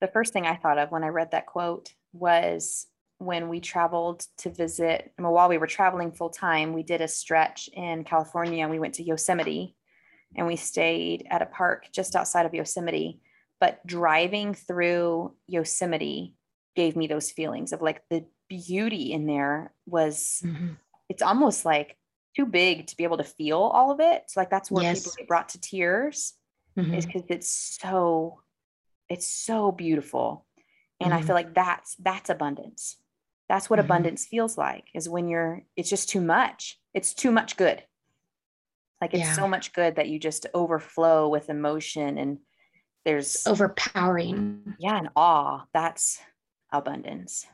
The 0.00 0.08
first 0.08 0.32
thing 0.32 0.46
I 0.46 0.56
thought 0.56 0.78
of 0.78 0.90
when 0.90 1.04
I 1.04 1.08
read 1.08 1.32
that 1.32 1.46
quote 1.46 1.92
was 2.12 2.86
when 3.18 3.48
we 3.48 3.60
traveled 3.60 4.26
to 4.38 4.50
visit. 4.50 5.12
Mean, 5.18 5.28
while 5.28 5.48
we 5.48 5.58
were 5.58 5.66
traveling 5.66 6.12
full 6.12 6.30
time, 6.30 6.72
we 6.72 6.82
did 6.82 7.00
a 7.00 7.08
stretch 7.08 7.68
in 7.72 8.04
California. 8.04 8.66
We 8.68 8.78
went 8.78 8.94
to 8.94 9.02
Yosemite 9.02 9.76
and 10.36 10.46
we 10.46 10.56
stayed 10.56 11.26
at 11.30 11.42
a 11.42 11.46
park 11.46 11.88
just 11.92 12.16
outside 12.16 12.46
of 12.46 12.54
Yosemite. 12.54 13.20
But 13.60 13.86
driving 13.86 14.54
through 14.54 15.34
Yosemite 15.46 16.34
gave 16.76 16.96
me 16.96 17.06
those 17.06 17.30
feelings 17.30 17.72
of 17.72 17.82
like 17.82 18.02
the 18.08 18.24
beauty 18.48 19.12
in 19.12 19.26
there 19.26 19.72
was 19.86 20.40
mm-hmm 20.44 20.72
it's 21.10 21.22
almost 21.22 21.64
like 21.66 21.96
too 22.36 22.46
big 22.46 22.86
to 22.86 22.96
be 22.96 23.04
able 23.04 23.16
to 23.18 23.24
feel 23.24 23.58
all 23.58 23.90
of 23.90 24.00
it. 24.00 24.24
So 24.28 24.40
like 24.40 24.50
that's 24.50 24.70
where 24.70 24.84
yes. 24.84 25.00
people 25.00 25.12
get 25.18 25.28
brought 25.28 25.48
to 25.50 25.60
tears 25.60 26.34
mm-hmm. 26.78 26.94
is 26.94 27.06
because 27.06 27.22
it's 27.28 27.78
so 27.80 28.40
it's 29.08 29.26
so 29.26 29.72
beautiful. 29.72 30.46
And 31.00 31.12
mm-hmm. 31.12 31.22
I 31.22 31.26
feel 31.26 31.34
like 31.34 31.54
that's 31.54 31.96
that's 31.96 32.30
abundance. 32.30 32.96
That's 33.48 33.68
what 33.68 33.78
mm-hmm. 33.78 33.86
abundance 33.86 34.26
feels 34.26 34.56
like 34.56 34.84
is 34.94 35.08
when 35.08 35.28
you're 35.28 35.62
it's 35.76 35.90
just 35.90 36.08
too 36.08 36.20
much. 36.20 36.78
It's 36.94 37.14
too 37.14 37.30
much 37.30 37.56
good. 37.56 37.82
Like 39.00 39.14
it's 39.14 39.24
yeah. 39.24 39.32
so 39.32 39.48
much 39.48 39.72
good 39.72 39.96
that 39.96 40.08
you 40.08 40.18
just 40.18 40.46
overflow 40.54 41.28
with 41.28 41.48
emotion 41.48 42.18
and 42.18 42.38
there's 43.04 43.34
it's 43.34 43.46
overpowering. 43.46 44.76
Yeah, 44.78 44.98
and 44.98 45.08
awe. 45.16 45.64
That's 45.72 46.20
abundance. 46.70 47.46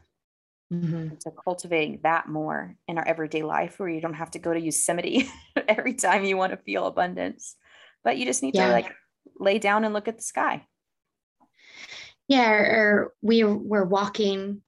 Mm-hmm. 0.73 1.15
To 1.21 1.31
cultivate 1.45 2.03
that 2.03 2.29
more 2.29 2.75
in 2.89 2.99
our 2.99 3.07
everyday 3.07 3.45
life 3.45 3.79
where 3.79 3.89
you 3.89 4.01
don't 4.01 4.15
have 4.15 4.33
to 4.33 4.41
go 4.41 4.53
to 4.53 4.61
Yosemite 4.61 5.31
every 5.69 5.95
time 5.95 6.25
you 6.25 6.37
want 6.37 6.51
to 6.51 6.57
feel 6.57 6.87
abundance, 6.87 7.55
but 8.03 8.19
you 8.19 8.25
just 8.27 8.43
need 8.43 8.57
yeah. 8.57 8.67
to 8.67 8.73
like 8.73 8.93
lay 9.39 9.61
down 9.61 9.85
and 9.85 9.95
look 9.95 10.09
at 10.09 10.17
the 10.17 10.25
sky. 10.25 10.67
Yeah, 12.27 12.51
or 12.51 13.13
we 13.23 13.45
we're 13.45 13.85
walking. 13.85 14.63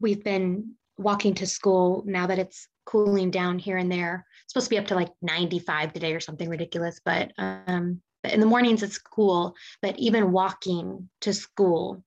We've 0.00 0.24
been 0.24 0.72
walking 0.96 1.34
to 1.34 1.46
school 1.46 2.02
now 2.06 2.26
that 2.28 2.38
it's 2.38 2.66
cooling 2.86 3.30
down 3.30 3.58
here 3.58 3.76
and 3.76 3.92
there. 3.92 4.26
It's 4.44 4.52
supposed 4.52 4.66
to 4.66 4.70
be 4.70 4.78
up 4.78 4.86
to 4.86 4.94
like 4.94 5.10
95 5.20 5.92
today 5.92 6.14
or 6.14 6.20
something 6.20 6.48
ridiculous, 6.48 7.00
but 7.04 7.32
um, 7.36 8.00
in 8.24 8.40
the 8.40 8.46
mornings 8.46 8.82
it's 8.82 8.98
cool. 8.98 9.54
But 9.82 9.98
even 9.98 10.32
walking 10.32 11.10
to 11.22 11.34
school 11.34 12.02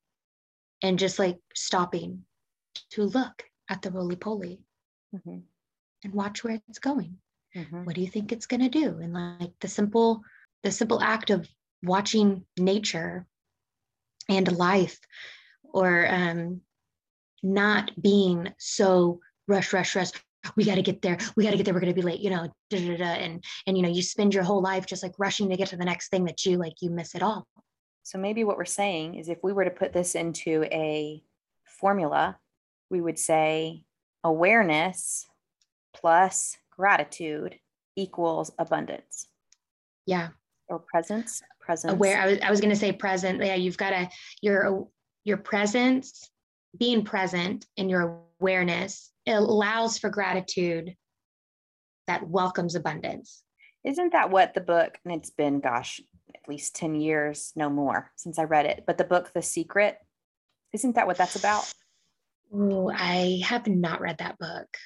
and 0.81 0.99
just 0.99 1.19
like 1.19 1.37
stopping 1.53 2.23
to 2.91 3.03
look 3.03 3.43
at 3.69 3.81
the 3.81 3.91
roly 3.91 4.15
poly 4.15 4.59
mm-hmm. 5.15 5.39
and 6.03 6.13
watch 6.13 6.43
where 6.43 6.59
it's 6.67 6.79
going. 6.79 7.17
Mm-hmm. 7.55 7.85
What 7.85 7.95
do 7.95 8.01
you 8.01 8.07
think 8.07 8.31
it's 8.31 8.45
going 8.45 8.61
to 8.61 8.69
do? 8.69 8.99
And 8.99 9.13
like 9.13 9.53
the 9.61 9.67
simple, 9.67 10.21
the 10.63 10.71
simple 10.71 11.01
act 11.01 11.29
of 11.29 11.47
watching 11.83 12.45
nature 12.57 13.25
and 14.29 14.51
life, 14.57 14.99
or 15.63 16.07
um, 16.09 16.61
not 17.43 17.91
being 18.01 18.53
so 18.57 19.19
rush, 19.47 19.73
rush, 19.73 19.95
rush. 19.95 20.11
We 20.55 20.65
got 20.65 20.75
to 20.75 20.81
get 20.81 21.01
there. 21.01 21.17
We 21.35 21.43
got 21.43 21.51
to 21.51 21.57
get 21.57 21.65
there. 21.65 21.73
We're 21.73 21.81
going 21.81 21.93
to 21.93 22.01
be 22.01 22.05
late. 22.05 22.19
You 22.19 22.29
know, 22.29 22.47
da, 22.69 22.79
da, 22.79 22.97
da, 22.97 23.03
and 23.03 23.43
and 23.65 23.77
you 23.77 23.83
know, 23.83 23.89
you 23.89 24.01
spend 24.01 24.33
your 24.33 24.43
whole 24.43 24.61
life 24.61 24.85
just 24.85 25.03
like 25.03 25.13
rushing 25.17 25.49
to 25.49 25.57
get 25.57 25.69
to 25.69 25.77
the 25.77 25.85
next 25.85 26.09
thing 26.09 26.25
that 26.25 26.45
you 26.45 26.57
like. 26.57 26.73
You 26.81 26.89
miss 26.89 27.15
it 27.15 27.23
all. 27.23 27.47
So 28.03 28.17
maybe 28.17 28.43
what 28.43 28.57
we're 28.57 28.65
saying 28.65 29.15
is, 29.15 29.27
if 29.27 29.39
we 29.43 29.51
were 29.51 29.65
to 29.65 29.71
put 29.71 29.93
this 29.93 30.15
into 30.15 30.63
a 30.65 31.21
formula 31.65 32.37
we 32.89 33.01
would 33.01 33.19
say 33.19 33.83
awareness 34.23 35.25
plus 35.93 36.57
gratitude 36.71 37.59
equals 37.95 38.51
abundance. 38.59 39.27
Yeah. 40.05 40.29
Or 40.69 40.79
presence, 40.79 41.41
presence. 41.61 41.93
Aware. 41.93 42.21
I 42.21 42.25
was, 42.27 42.39
I 42.41 42.51
was 42.51 42.61
going 42.61 42.73
to 42.73 42.79
say 42.79 42.91
present. 42.91 43.43
Yeah. 43.43 43.55
You've 43.55 43.77
got 43.77 43.91
to, 43.91 44.09
your, 44.41 44.87
your 45.23 45.37
presence, 45.37 46.29
being 46.77 47.03
present 47.03 47.65
in 47.77 47.89
your 47.89 48.21
awareness, 48.39 49.11
it 49.25 49.33
allows 49.33 49.97
for 49.97 50.09
gratitude 50.09 50.95
that 52.07 52.27
welcomes 52.27 52.75
abundance. 52.75 53.43
Isn't 53.83 54.13
that 54.13 54.29
what 54.29 54.53
the 54.53 54.61
book, 54.61 54.97
and 55.05 55.13
it's 55.13 55.29
been, 55.29 55.59
gosh, 55.59 56.01
at 56.33 56.47
least 56.47 56.75
10 56.75 56.95
years, 56.95 57.51
no 57.55 57.69
more 57.69 58.11
since 58.15 58.39
I 58.39 58.43
read 58.43 58.65
it, 58.65 58.83
but 58.85 58.97
the 58.97 59.03
book, 59.03 59.31
The 59.33 59.41
Secret, 59.41 59.97
isn't 60.73 60.95
that 60.95 61.07
what 61.07 61.17
that's 61.17 61.35
about? 61.35 61.71
Oh, 62.53 62.91
I 62.93 63.41
have 63.43 63.67
not 63.67 64.01
read 64.01 64.19
that 64.19 64.37
book. 64.37 64.77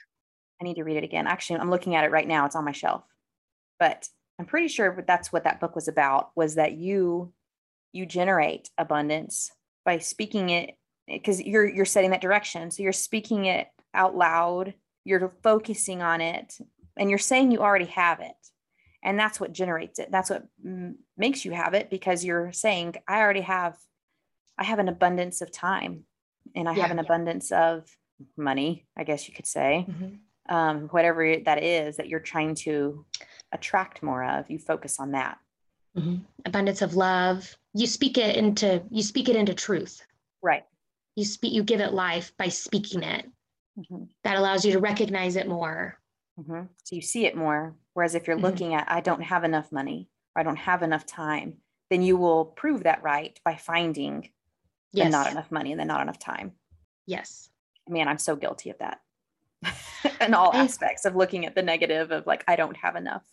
I 0.59 0.63
need 0.63 0.75
to 0.75 0.83
read 0.83 0.97
it 0.97 1.03
again. 1.03 1.27
Actually, 1.27 1.59
I'm 1.59 1.69
looking 1.71 1.95
at 1.95 2.03
it 2.03 2.11
right 2.11 2.27
now. 2.27 2.45
It's 2.45 2.55
on 2.55 2.65
my 2.65 2.71
shelf. 2.71 3.03
But 3.79 4.07
I'm 4.39 4.45
pretty 4.45 4.67
sure 4.67 5.03
that's 5.07 5.31
what 5.31 5.43
that 5.43 5.59
book 5.59 5.75
was 5.75 5.87
about 5.87 6.31
was 6.35 6.55
that 6.55 6.73
you 6.73 7.33
you 7.93 8.05
generate 8.05 8.69
abundance 8.77 9.51
by 9.85 9.97
speaking 9.99 10.49
it 10.49 10.71
because 11.07 11.41
you're 11.41 11.67
you're 11.67 11.85
setting 11.85 12.11
that 12.11 12.21
direction. 12.21 12.71
So 12.71 12.83
you're 12.83 12.93
speaking 12.93 13.45
it 13.45 13.67
out 13.93 14.15
loud, 14.15 14.73
you're 15.03 15.35
focusing 15.43 16.01
on 16.01 16.21
it, 16.21 16.57
and 16.97 17.09
you're 17.09 17.19
saying 17.19 17.51
you 17.51 17.59
already 17.59 17.85
have 17.85 18.19
it. 18.19 18.31
And 19.03 19.19
that's 19.19 19.39
what 19.39 19.51
generates 19.51 19.97
it. 19.97 20.11
That's 20.11 20.29
what 20.29 20.45
m- 20.63 20.99
makes 21.17 21.43
you 21.43 21.51
have 21.51 21.73
it 21.73 21.89
because 21.89 22.23
you're 22.23 22.51
saying 22.51 22.95
I 23.07 23.19
already 23.19 23.41
have 23.41 23.77
I 24.57 24.63
have 24.63 24.79
an 24.79 24.89
abundance 24.89 25.41
of 25.41 25.51
time 25.51 26.05
and 26.55 26.67
I 26.67 26.75
yeah, 26.75 26.81
have 26.83 26.91
an 26.91 26.99
abundance 26.99 27.51
of 27.51 27.85
money, 28.37 28.85
I 28.97 29.03
guess 29.03 29.27
you 29.27 29.33
could 29.33 29.47
say, 29.47 29.85
mm-hmm. 29.89 30.55
um, 30.55 30.87
whatever 30.89 31.37
that 31.45 31.63
is 31.63 31.97
that 31.97 32.07
you're 32.07 32.19
trying 32.19 32.55
to 32.55 33.05
attract 33.51 34.03
more 34.03 34.23
of, 34.23 34.49
you 34.49 34.59
focus 34.59 34.99
on 34.99 35.11
that. 35.11 35.37
Mm-hmm. 35.97 36.17
Abundance 36.45 36.81
of 36.81 36.95
love. 36.95 37.55
You 37.73 37.87
speak 37.87 38.17
it 38.17 38.35
into 38.35 38.81
you 38.89 39.03
speak 39.03 39.29
it 39.29 39.35
into 39.35 39.53
truth. 39.53 40.01
Right. 40.41 40.63
You 41.15 41.25
speak 41.25 41.53
you 41.53 41.63
give 41.63 41.81
it 41.81 41.93
life 41.93 42.31
by 42.37 42.47
speaking 42.47 43.03
it. 43.03 43.29
Mm-hmm. 43.77 44.03
That 44.23 44.37
allows 44.37 44.63
you 44.63 44.73
to 44.73 44.79
recognize 44.79 45.35
it 45.35 45.47
more. 45.47 45.99
Mm-hmm. 46.39 46.63
So 46.83 46.95
you 46.95 47.01
see 47.01 47.25
it 47.25 47.35
more. 47.35 47.75
Whereas 47.93 48.15
if 48.15 48.27
you're 48.27 48.37
mm-hmm. 48.37 48.45
looking 48.45 48.73
at 48.73 48.89
I 48.89 49.01
don't 49.01 49.21
have 49.21 49.43
enough 49.43 49.71
money 49.71 50.07
or 50.35 50.41
I 50.41 50.43
don't 50.43 50.57
have 50.57 50.81
enough 50.81 51.05
time, 51.05 51.55
then 51.89 52.01
you 52.01 52.15
will 52.15 52.45
prove 52.45 52.83
that 52.83 53.03
right 53.03 53.37
by 53.43 53.55
finding 53.55 54.29
yes. 54.93 55.05
and 55.05 55.11
not 55.11 55.31
enough 55.31 55.51
money 55.51 55.71
and 55.71 55.79
then 55.79 55.87
not 55.87 56.01
enough 56.01 56.19
time. 56.19 56.53
Yes. 57.05 57.49
Man, 57.87 58.07
I'm 58.07 58.17
so 58.17 58.35
guilty 58.35 58.69
of 58.69 58.77
that. 58.79 58.99
in 60.21 60.33
all 60.33 60.53
aspects 60.53 61.05
of 61.05 61.15
looking 61.15 61.45
at 61.45 61.55
the 61.55 61.61
negative 61.61 62.11
of 62.11 62.25
like 62.25 62.43
I 62.47 62.55
don't 62.55 62.77
have 62.77 62.95
enough. 62.95 63.23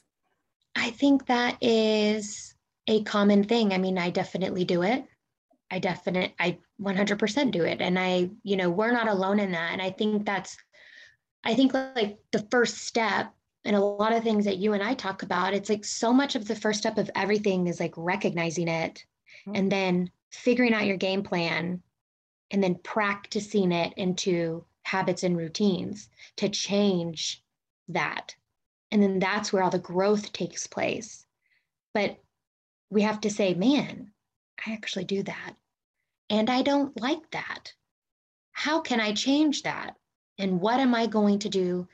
I 0.75 0.91
think 0.91 1.27
that 1.27 1.57
is 1.63 2.55
a 2.87 3.03
common 3.03 3.45
thing. 3.45 3.73
I 3.73 3.79
mean, 3.79 3.99
I 3.99 4.11
definitely 4.11 4.65
do 4.65 4.83
it. 4.83 5.05
I 5.71 5.79
definitely 5.79 6.35
I 6.39 6.59
100% 6.81 7.51
do 7.51 7.65
it 7.65 7.81
and 7.81 7.99
I, 7.99 8.31
you 8.43 8.57
know, 8.57 8.71
we're 8.71 8.93
not 8.93 9.09
alone 9.09 9.39
in 9.39 9.53
that 9.53 9.73
and 9.73 9.83
I 9.83 9.91
think 9.91 10.25
that's 10.25 10.57
I 11.45 11.55
think 11.55 11.73
like 11.75 12.19
the 12.33 12.47
first 12.51 12.79
step 12.79 13.33
and 13.65 13.77
a 13.77 13.81
lot 13.81 14.13
of 14.13 14.23
things 14.23 14.45
that 14.47 14.59
you 14.59 14.73
and 14.73 14.83
I 14.83 14.95
talk 14.95 15.23
about, 15.23 15.55
it's 15.55 15.69
like 15.69 15.85
so 15.85 16.13
much 16.13 16.37
of 16.37 16.49
the 16.49 16.57
first 16.57 16.81
step 16.81 16.99
of 16.99 17.11
everything 17.15 17.67
is 17.67 17.81
like 17.81 17.95
recognizing 17.97 18.69
it 18.69 19.05
mm-hmm. 19.47 19.57
and 19.57 19.71
then 19.71 20.11
figuring 20.31 20.75
out 20.75 20.87
your 20.87 20.97
game 20.97 21.23
plan 21.23 21.83
and 22.51 22.63
then 22.63 22.77
practicing 22.77 23.73
it 23.73 23.93
into 23.97 24.65
habits 24.83 25.23
and 25.23 25.37
routines 25.37 26.09
to 26.37 26.49
change 26.49 27.43
that. 27.89 28.35
And 28.91 29.03
then 29.03 29.19
that's 29.19 29.53
where 29.53 29.63
all 29.63 29.71
the 29.71 29.79
growth 29.79 30.33
takes 30.33 30.67
place. 30.67 31.27
But 31.93 32.19
we 32.91 33.03
have 33.03 33.21
to 33.23 33.31
say, 33.31 33.55
man, 33.55 34.13
I 34.67 34.73
actually 34.73 35.05
do 35.05 35.23
that. 35.25 35.55
And 36.31 36.49
I 36.49 36.63
don't 36.63 36.99
like 37.01 37.31
that. 37.33 37.73
How 38.53 38.81
can 38.81 39.01
I 39.01 39.13
change 39.13 39.63
that? 39.63 39.95
And 40.39 40.61
what 40.61 40.81
am 40.81 40.95
I 40.95 41.07
going 41.07 41.39
to 41.41 41.49
do 41.49 41.89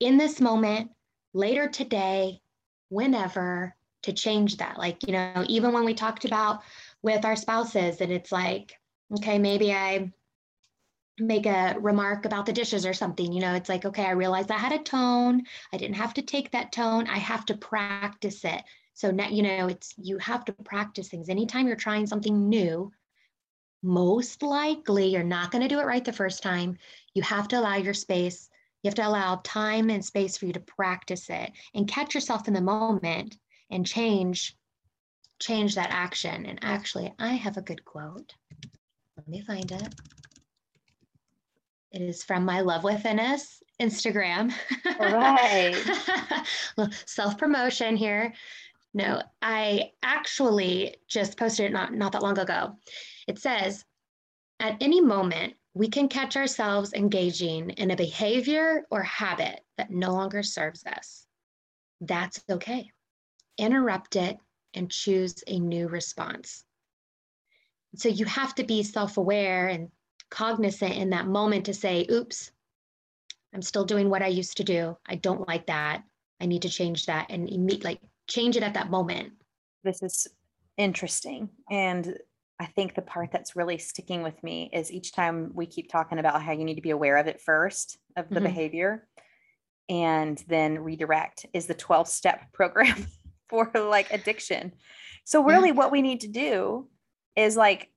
in 0.00 0.18
this 0.18 0.40
moment, 0.40 0.90
later 1.32 1.68
today, 1.68 2.40
whenever 2.88 3.74
to 4.02 4.12
change 4.12 4.58
that? 4.58 4.78
Like, 4.78 5.06
you 5.06 5.12
know, 5.12 5.44
even 5.48 5.72
when 5.72 5.84
we 5.84 5.94
talked 5.94 6.24
about 6.24 6.60
with 7.04 7.24
our 7.24 7.36
spouses, 7.36 8.00
and 8.00 8.10
it's 8.10 8.32
like, 8.32 8.72
okay, 9.12 9.38
maybe 9.38 9.72
I 9.72 10.10
make 11.18 11.46
a 11.46 11.76
remark 11.78 12.24
about 12.24 12.46
the 12.46 12.52
dishes 12.52 12.84
or 12.84 12.92
something 12.92 13.32
you 13.32 13.40
know 13.40 13.54
it's 13.54 13.68
like 13.68 13.84
okay 13.84 14.04
i 14.04 14.10
realized 14.10 14.50
i 14.50 14.58
had 14.58 14.72
a 14.72 14.82
tone. 14.82 15.44
I 15.72 15.76
didn't 15.76 15.94
have 15.94 16.12
to 16.14 16.22
take 16.22 16.50
that 16.50 16.72
tone. 16.72 17.06
I 17.06 17.18
have 17.18 17.46
to 17.46 17.56
practice 17.56 18.44
it. 18.44 18.62
So 18.94 19.12
now 19.12 19.28
you 19.28 19.44
know 19.44 19.68
it's 19.68 19.94
you 19.96 20.18
have 20.18 20.44
to 20.46 20.52
practice 20.52 21.08
things. 21.08 21.28
Anytime 21.28 21.68
you're 21.68 21.76
trying 21.76 22.08
something 22.08 22.48
new 22.48 22.92
most 23.84 24.42
likely 24.42 25.08
you're 25.08 25.22
not 25.22 25.50
going 25.50 25.62
to 25.62 25.68
do 25.68 25.78
it 25.78 25.84
right 25.84 26.04
the 26.04 26.12
first 26.12 26.42
time. 26.42 26.78
You 27.12 27.22
have 27.22 27.46
to 27.48 27.60
allow 27.60 27.76
your 27.76 27.94
space. 27.94 28.48
You 28.82 28.88
have 28.88 28.94
to 28.96 29.06
allow 29.06 29.40
time 29.44 29.90
and 29.90 30.04
space 30.04 30.36
for 30.36 30.46
you 30.46 30.52
to 30.54 30.60
practice 30.60 31.28
it 31.30 31.52
and 31.74 31.86
catch 31.86 32.14
yourself 32.14 32.48
in 32.48 32.54
the 32.54 32.60
moment 32.60 33.36
and 33.70 33.86
change 33.86 34.56
change 35.44 35.74
that 35.74 35.90
action 35.90 36.46
and 36.46 36.58
actually 36.62 37.12
i 37.18 37.28
have 37.28 37.56
a 37.56 37.62
good 37.62 37.84
quote 37.84 38.34
let 39.16 39.28
me 39.28 39.40
find 39.42 39.70
it 39.70 39.88
it 41.92 42.02
is 42.02 42.24
from 42.24 42.44
my 42.44 42.60
Love 42.60 42.82
Within 42.82 43.20
Us 43.20 43.62
Instagram. 43.80 44.52
Right. 44.98 45.74
Self 47.06 47.38
promotion 47.38 47.96
here. 47.96 48.34
No, 48.92 49.22
I 49.42 49.92
actually 50.02 50.96
just 51.08 51.36
posted 51.36 51.66
it 51.66 51.72
not, 51.72 51.92
not 51.92 52.12
that 52.12 52.22
long 52.22 52.38
ago. 52.38 52.76
It 53.26 53.38
says, 53.38 53.84
at 54.60 54.76
any 54.80 55.00
moment, 55.00 55.54
we 55.74 55.88
can 55.88 56.08
catch 56.08 56.36
ourselves 56.36 56.92
engaging 56.92 57.70
in 57.70 57.90
a 57.90 57.96
behavior 57.96 58.86
or 58.90 59.02
habit 59.02 59.60
that 59.76 59.90
no 59.90 60.12
longer 60.12 60.42
serves 60.42 60.84
us. 60.86 61.26
That's 62.00 62.40
okay. 62.48 62.90
Interrupt 63.58 64.14
it 64.14 64.36
and 64.74 64.90
choose 64.90 65.42
a 65.46 65.58
new 65.58 65.88
response. 65.88 66.64
So 67.96 68.08
you 68.08 68.24
have 68.26 68.54
to 68.56 68.64
be 68.64 68.82
self 68.82 69.16
aware 69.16 69.68
and 69.68 69.88
cognizant 70.30 70.94
in 70.94 71.10
that 71.10 71.26
moment 71.26 71.66
to 71.66 71.74
say, 71.74 72.06
oops, 72.10 72.50
I'm 73.54 73.62
still 73.62 73.84
doing 73.84 74.10
what 74.10 74.22
I 74.22 74.26
used 74.28 74.56
to 74.56 74.64
do. 74.64 74.96
I 75.06 75.14
don't 75.14 75.46
like 75.46 75.66
that. 75.66 76.02
I 76.40 76.46
need 76.46 76.62
to 76.62 76.68
change 76.68 77.06
that 77.06 77.26
and 77.30 77.44
meet 77.44 77.84
like 77.84 78.00
change 78.28 78.56
it 78.56 78.62
at 78.62 78.74
that 78.74 78.90
moment. 78.90 79.32
This 79.84 80.02
is 80.02 80.26
interesting. 80.76 81.50
And 81.70 82.18
I 82.58 82.66
think 82.66 82.94
the 82.94 83.02
part 83.02 83.30
that's 83.32 83.56
really 83.56 83.78
sticking 83.78 84.22
with 84.22 84.42
me 84.42 84.70
is 84.72 84.92
each 84.92 85.12
time 85.12 85.50
we 85.54 85.66
keep 85.66 85.90
talking 85.90 86.18
about 86.18 86.42
how 86.42 86.52
you 86.52 86.64
need 86.64 86.76
to 86.76 86.82
be 86.82 86.90
aware 86.90 87.16
of 87.16 87.26
it 87.26 87.40
first, 87.40 87.98
of 88.16 88.28
the 88.28 88.36
mm-hmm. 88.36 88.44
behavior, 88.44 89.06
and 89.88 90.42
then 90.48 90.78
redirect 90.78 91.46
is 91.52 91.66
the 91.66 91.74
12 91.74 92.08
step 92.08 92.52
program 92.52 93.06
for 93.54 93.80
like 93.80 94.12
addiction. 94.12 94.72
So, 95.24 95.42
really, 95.42 95.68
yeah. 95.68 95.74
what 95.74 95.92
we 95.92 96.02
need 96.02 96.20
to 96.20 96.28
do 96.28 96.88
is 97.36 97.56
like 97.56 97.90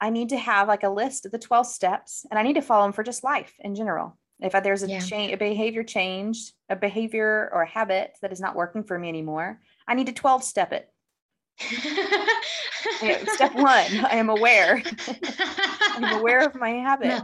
I 0.00 0.10
need 0.10 0.30
to 0.30 0.36
have 0.36 0.68
like 0.68 0.82
a 0.82 0.90
list 0.90 1.24
of 1.26 1.32
the 1.32 1.38
12 1.38 1.66
steps 1.66 2.26
and 2.30 2.38
I 2.38 2.42
need 2.42 2.54
to 2.54 2.62
follow 2.62 2.84
them 2.84 2.92
for 2.92 3.02
just 3.02 3.24
life 3.24 3.54
in 3.60 3.74
general. 3.74 4.18
If 4.40 4.52
there's 4.52 4.82
a 4.82 4.88
yeah. 4.88 4.98
change, 4.98 5.32
a 5.32 5.36
behavior 5.36 5.84
change, 5.84 6.52
a 6.68 6.76
behavior 6.76 7.48
or 7.52 7.62
a 7.62 7.68
habit 7.68 8.16
that 8.20 8.32
is 8.32 8.40
not 8.40 8.56
working 8.56 8.82
for 8.82 8.98
me 8.98 9.08
anymore, 9.08 9.60
I 9.86 9.94
need 9.94 10.06
to 10.06 10.12
12 10.12 10.44
step 10.44 10.72
it. 10.72 10.90
step 13.30 13.54
one, 13.54 14.04
I 14.04 14.16
am 14.16 14.28
aware. 14.28 14.82
I'm 15.94 16.18
aware 16.18 16.44
of 16.44 16.54
my 16.56 16.70
habit. 16.70 17.08
No, 17.08 17.22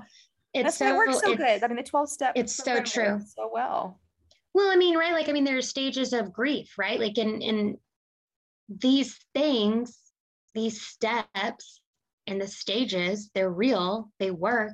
it's 0.55 0.65
That's 0.65 0.79
so, 0.79 0.85
why 0.85 0.93
it 0.93 0.97
works 0.97 1.21
so 1.21 1.37
good. 1.37 1.63
I 1.63 1.67
mean, 1.67 1.77
the 1.77 1.83
12 1.83 2.09
step. 2.09 2.33
It's 2.37 2.55
so 2.55 2.81
true. 2.83 3.21
So 3.37 3.51
well. 3.53 4.01
Well, 4.53 4.71
I 4.71 4.77
mean, 4.77 4.97
right? 4.97 5.13
Like, 5.13 5.29
I 5.29 5.33
mean, 5.33 5.45
there 5.45 5.59
are 5.59 5.63
stages 5.63 6.13
of 6.13 6.33
grief, 6.33 6.75
right? 6.77 6.99
Like 6.99 7.19
in 7.19 7.41
in 7.41 7.79
these 8.69 9.19
things, 9.35 9.97
these 10.55 10.83
steps 10.83 11.81
and 12.27 12.41
the 12.41 12.47
stages 12.47 13.31
they're 13.35 13.51
real 13.51 14.11
they 14.19 14.31
work 14.31 14.73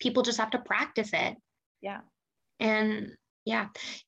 people 0.00 0.22
just 0.22 0.38
have 0.38 0.50
to 0.50 0.58
practice 0.58 1.10
it 1.12 1.36
yeah 1.80 2.00
and 2.60 3.12
yeah 3.44 3.66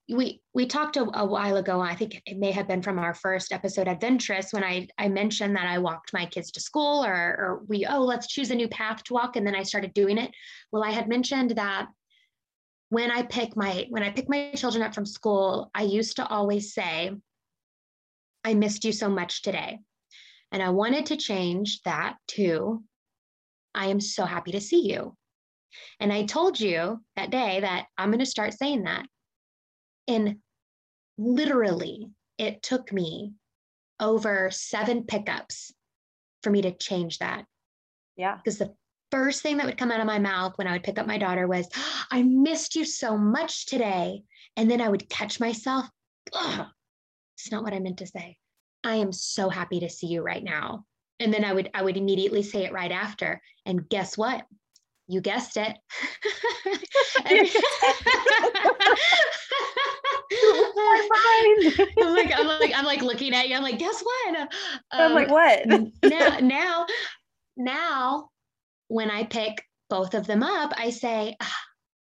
we 0.08 0.40
we 0.52 0.66
talked 0.66 0.96
a, 0.96 1.06
a, 1.18 1.24
while 1.24 1.56
ago 1.56 1.80
i 1.80 1.94
think 1.94 2.20
it 2.26 2.38
may 2.38 2.50
have 2.50 2.68
been 2.68 2.82
from 2.82 2.98
our 2.98 3.14
first 3.14 3.52
episode 3.52 3.88
adventurous 3.88 4.52
when 4.52 4.64
i 4.64 4.86
i 4.98 5.08
mentioned 5.08 5.56
that 5.56 5.66
i 5.66 5.78
walked 5.78 6.12
my 6.12 6.26
kids 6.26 6.50
to 6.50 6.60
school 6.60 7.04
or 7.04 7.12
or 7.12 7.62
we 7.68 7.86
oh 7.86 8.02
let's 8.02 8.26
choose 8.26 8.50
a 8.50 8.54
new 8.54 8.68
path 8.68 9.02
to 9.04 9.14
walk 9.14 9.36
and 9.36 9.46
then 9.46 9.54
i 9.54 9.62
started 9.62 9.94
doing 9.94 10.18
it 10.18 10.30
well 10.72 10.84
i 10.84 10.90
had 10.90 11.08
mentioned 11.08 11.52
that 11.52 11.86
when 12.90 13.10
i 13.10 13.22
pick 13.22 13.56
my 13.56 13.86
when 13.88 14.02
i 14.02 14.10
pick 14.10 14.28
my 14.28 14.52
children 14.54 14.84
up 14.84 14.94
from 14.94 15.06
school 15.06 15.70
i 15.74 15.82
used 15.82 16.16
to 16.16 16.26
always 16.26 16.74
say 16.74 17.10
i 18.44 18.54
missed 18.54 18.84
you 18.84 18.92
so 18.92 19.08
much 19.08 19.42
today 19.42 19.78
and 20.52 20.62
i 20.62 20.68
wanted 20.68 21.06
to 21.06 21.16
change 21.16 21.80
that 21.82 22.16
to 22.28 22.82
I 23.74 23.86
am 23.86 24.00
so 24.00 24.24
happy 24.24 24.52
to 24.52 24.60
see 24.60 24.88
you. 24.88 25.16
And 26.00 26.12
I 26.12 26.24
told 26.24 26.58
you 26.58 27.00
that 27.16 27.30
day 27.30 27.60
that 27.60 27.86
I'm 27.96 28.10
going 28.10 28.18
to 28.20 28.26
start 28.26 28.54
saying 28.54 28.84
that. 28.84 29.06
And 30.08 30.36
literally, 31.16 32.10
it 32.38 32.62
took 32.62 32.92
me 32.92 33.34
over 34.00 34.50
seven 34.50 35.04
pickups 35.04 35.72
for 36.42 36.50
me 36.50 36.62
to 36.62 36.72
change 36.72 37.18
that. 37.18 37.44
Yeah. 38.16 38.36
Because 38.36 38.58
the 38.58 38.74
first 39.10 39.42
thing 39.42 39.56
that 39.56 39.66
would 39.66 39.78
come 39.78 39.90
out 39.90 40.00
of 40.00 40.06
my 40.06 40.18
mouth 40.18 40.56
when 40.56 40.66
I 40.66 40.72
would 40.72 40.82
pick 40.82 40.98
up 40.98 41.06
my 41.06 41.18
daughter 41.18 41.46
was, 41.46 41.68
I 42.10 42.22
missed 42.22 42.74
you 42.74 42.84
so 42.84 43.16
much 43.16 43.66
today. 43.66 44.22
And 44.56 44.70
then 44.70 44.80
I 44.80 44.88
would 44.88 45.08
catch 45.08 45.40
myself, 45.40 45.86
it's 46.26 47.52
not 47.52 47.62
what 47.62 47.72
I 47.72 47.78
meant 47.78 47.98
to 47.98 48.06
say. 48.06 48.36
I 48.84 48.96
am 48.96 49.12
so 49.12 49.48
happy 49.48 49.80
to 49.80 49.88
see 49.88 50.06
you 50.08 50.22
right 50.22 50.42
now 50.42 50.84
and 51.20 51.32
then 51.32 51.44
i 51.44 51.52
would 51.52 51.70
i 51.74 51.82
would 51.82 51.96
immediately 51.96 52.42
say 52.42 52.64
it 52.64 52.72
right 52.72 52.90
after 52.90 53.40
and 53.66 53.88
guess 53.88 54.18
what 54.18 54.44
you 55.06 55.20
guessed 55.20 55.56
it 55.56 55.76
I'm 62.00 62.14
like, 62.14 62.32
I'm 62.32 62.46
like, 62.46 62.72
I'm 62.74 62.84
like 62.84 63.02
looking 63.02 63.34
at 63.34 63.48
you. 63.48 63.56
I'm 63.56 63.62
like, 63.62 63.78
guess 63.78 64.00
what? 64.00 64.36
Um, 64.38 64.48
I'm 64.92 65.12
like, 65.12 65.28
what? 65.28 65.66
now, 66.04 66.38
now, 66.40 66.86
now, 67.56 68.28
when 68.90 69.08
I 69.08 69.22
pick 69.22 69.62
both 69.88 70.14
of 70.14 70.26
them 70.26 70.42
up, 70.42 70.72
I 70.76 70.90
say, 70.90 71.36
ah, 71.40 71.56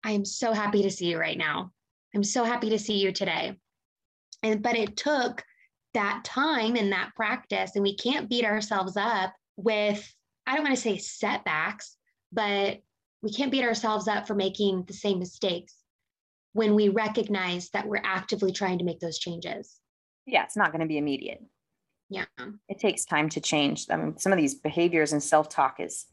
I 0.05 0.11
am 0.11 0.25
so 0.25 0.53
happy 0.53 0.83
to 0.83 0.91
see 0.91 1.07
you 1.07 1.19
right 1.19 1.39
now. 1.39 1.73
I'm 2.15 2.23
so 2.23 2.45
happy 2.45 2.69
to 2.71 2.79
see 2.79 2.99
you 2.99 3.11
today. 3.11 3.57
And 4.43 4.63
but 4.63 4.77
it 4.77 4.95
took 4.95 5.43
that 5.95 6.25
time 6.25 6.77
and 6.77 6.93
that 6.93 7.15
practice. 7.17 7.73
And 7.75 7.83
we 7.83 7.97
can't 7.97 8.29
beat 8.29 8.45
ourselves 8.45 8.99
up 8.99 9.33
with, 9.57 10.15
I 10.47 10.55
don't 10.55 10.65
want 10.65 10.77
to 10.77 10.81
say 10.81 10.99
setbacks, 10.99 11.97
but 12.33 12.83
we 13.23 13.33
can't 13.33 13.51
beat 13.51 13.65
ourselves 13.65 14.07
up 14.07 14.27
for 14.27 14.35
making 14.35 14.85
the 14.87 14.93
same 14.93 15.19
mistakes 15.19 15.75
when 16.53 16.75
we 16.75 16.91
recognize 16.91 17.71
that 17.71 17.87
we're 17.87 18.03
actively 18.05 18.53
trying 18.53 18.79
to 18.79 18.85
make 18.85 19.01
those 19.01 19.19
changes. 19.19 19.81
Yeah, 20.27 20.45
it's 20.45 20.57
not 20.57 20.71
going 20.71 20.83
to 20.83 20.87
be 20.87 20.99
immediate. 20.99 21.43
Yeah. 22.11 22.27
It 22.69 22.79
takes 22.79 23.07
time 23.07 23.31
to 23.31 23.41
change. 23.41 23.87
I 23.91 23.97
mean, 23.97 24.19
some 24.19 24.33
of 24.33 24.39
these 24.39 24.55
behaviors 24.55 25.15
and 25.15 25.23
self-talk 25.23 25.77
is 25.81 26.05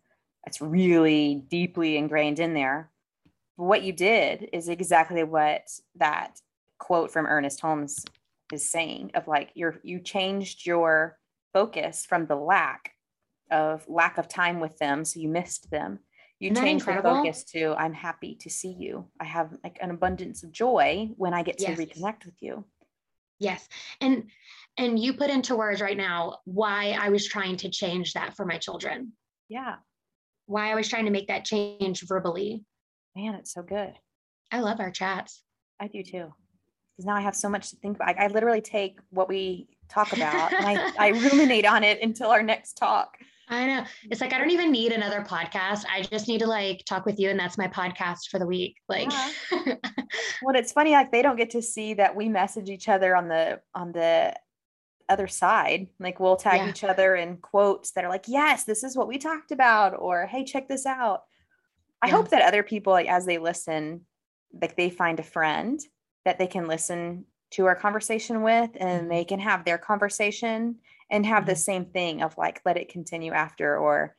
it's 0.45 0.61
really 0.61 1.43
deeply 1.47 1.97
ingrained 1.97 2.39
in 2.39 2.53
there. 2.53 2.89
But 3.57 3.65
what 3.65 3.83
you 3.83 3.93
did 3.93 4.49
is 4.53 4.69
exactly 4.69 5.23
what 5.23 5.69
that 5.95 6.39
quote 6.79 7.11
from 7.11 7.27
Ernest 7.27 7.59
Holmes 7.59 8.03
is 8.51 8.69
saying 8.69 9.11
of 9.13 9.27
like 9.27 9.51
you're 9.53 9.79
you 9.83 9.99
changed 9.99 10.65
your 10.65 11.17
focus 11.53 12.05
from 12.05 12.25
the 12.25 12.35
lack 12.35 12.91
of 13.49 13.85
lack 13.87 14.17
of 14.17 14.27
time 14.27 14.59
with 14.59 14.77
them 14.77 15.05
so 15.05 15.19
you 15.19 15.29
missed 15.29 15.69
them. 15.69 15.99
You 16.39 16.55
changed 16.55 16.87
your 16.87 17.03
focus 17.03 17.43
to 17.51 17.75
i'm 17.77 17.93
happy 17.93 18.35
to 18.41 18.49
see 18.49 18.75
you. 18.77 19.05
I 19.19 19.25
have 19.25 19.55
like 19.63 19.77
an 19.79 19.91
abundance 19.91 20.41
of 20.43 20.51
joy 20.51 21.11
when 21.17 21.33
i 21.35 21.43
get 21.43 21.59
to 21.59 21.65
yes. 21.65 21.77
reconnect 21.77 22.25
with 22.25 22.41
you. 22.41 22.65
Yes. 23.39 23.69
And 24.01 24.23
and 24.77 24.97
you 24.97 25.13
put 25.13 25.29
into 25.29 25.55
words 25.55 25.81
right 25.81 25.97
now 25.97 26.39
why 26.45 26.97
i 26.99 27.09
was 27.09 27.27
trying 27.27 27.57
to 27.57 27.69
change 27.69 28.13
that 28.13 28.35
for 28.35 28.45
my 28.45 28.57
children. 28.57 29.13
Yeah 29.49 29.75
why 30.51 30.71
i 30.71 30.75
was 30.75 30.87
trying 30.87 31.05
to 31.05 31.11
make 31.11 31.27
that 31.27 31.45
change 31.45 32.03
verbally 32.07 32.63
man 33.15 33.35
it's 33.35 33.53
so 33.53 33.61
good 33.61 33.93
i 34.51 34.59
love 34.59 34.79
our 34.79 34.91
chats 34.91 35.43
i 35.79 35.87
do 35.87 36.03
too 36.03 36.31
because 37.01 37.07
now 37.07 37.15
I 37.15 37.21
have 37.21 37.35
so 37.35 37.49
much 37.49 37.69
to 37.71 37.77
think 37.77 37.95
about. 37.97 38.09
I, 38.09 38.25
I 38.25 38.27
literally 38.27 38.61
take 38.61 38.99
what 39.09 39.27
we 39.27 39.67
talk 39.89 40.13
about 40.13 40.53
and 40.53 40.65
I, 40.65 40.91
I 40.99 41.07
ruminate 41.31 41.65
on 41.65 41.83
it 41.83 42.01
until 42.01 42.29
our 42.29 42.43
next 42.43 42.73
talk. 42.73 43.17
I 43.49 43.65
know. 43.65 43.83
It's 44.09 44.21
like 44.21 44.33
I 44.33 44.37
don't 44.37 44.51
even 44.51 44.71
need 44.71 44.93
another 44.93 45.21
podcast. 45.21 45.83
I 45.91 46.03
just 46.03 46.27
need 46.27 46.39
to 46.39 46.47
like 46.47 46.83
talk 46.85 47.05
with 47.05 47.19
you 47.19 47.29
and 47.29 47.39
that's 47.39 47.57
my 47.57 47.67
podcast 47.67 48.29
for 48.29 48.39
the 48.39 48.45
week. 48.45 48.77
Like 48.87 49.11
yeah. 49.11 49.31
well, 50.41 50.55
it's 50.55 50.71
funny 50.71 50.91
like 50.91 51.11
they 51.11 51.21
don't 51.21 51.35
get 51.35 51.49
to 51.51 51.61
see 51.61 51.93
that 51.95 52.15
we 52.15 52.29
message 52.29 52.69
each 52.69 52.87
other 52.87 53.15
on 53.15 53.27
the 53.27 53.59
on 53.75 53.91
the 53.91 54.33
other 55.11 55.27
side. 55.27 55.87
Like 55.99 56.19
we'll 56.19 56.37
tag 56.37 56.61
yeah. 56.61 56.69
each 56.69 56.83
other 56.83 57.15
in 57.15 57.37
quotes 57.37 57.91
that 57.91 58.05
are 58.05 58.09
like, 58.09 58.25
"Yes, 58.27 58.63
this 58.63 58.83
is 58.83 58.95
what 58.95 59.07
we 59.07 59.17
talked 59.17 59.51
about," 59.51 59.99
or 59.99 60.25
"Hey, 60.25 60.43
check 60.43 60.67
this 60.67 60.85
out." 60.85 61.23
I 62.01 62.07
yeah. 62.07 62.15
hope 62.15 62.29
that 62.29 62.41
other 62.41 62.63
people 62.63 62.93
like 62.93 63.07
as 63.07 63.25
they 63.25 63.37
listen, 63.37 64.01
like 64.59 64.75
they 64.75 64.89
find 64.89 65.19
a 65.19 65.23
friend 65.23 65.79
that 66.25 66.39
they 66.39 66.47
can 66.47 66.67
listen 66.67 67.25
to 67.51 67.65
our 67.65 67.75
conversation 67.75 68.41
with 68.41 68.71
and 68.75 69.01
mm-hmm. 69.01 69.09
they 69.09 69.25
can 69.25 69.39
have 69.39 69.65
their 69.65 69.77
conversation 69.77 70.77
and 71.09 71.25
have 71.25 71.45
the 71.45 71.51
mm-hmm. 71.51 71.59
same 71.59 71.85
thing 71.85 72.21
of 72.21 72.37
like 72.37 72.61
let 72.65 72.77
it 72.77 72.89
continue 72.89 73.33
after 73.33 73.77
or 73.77 74.15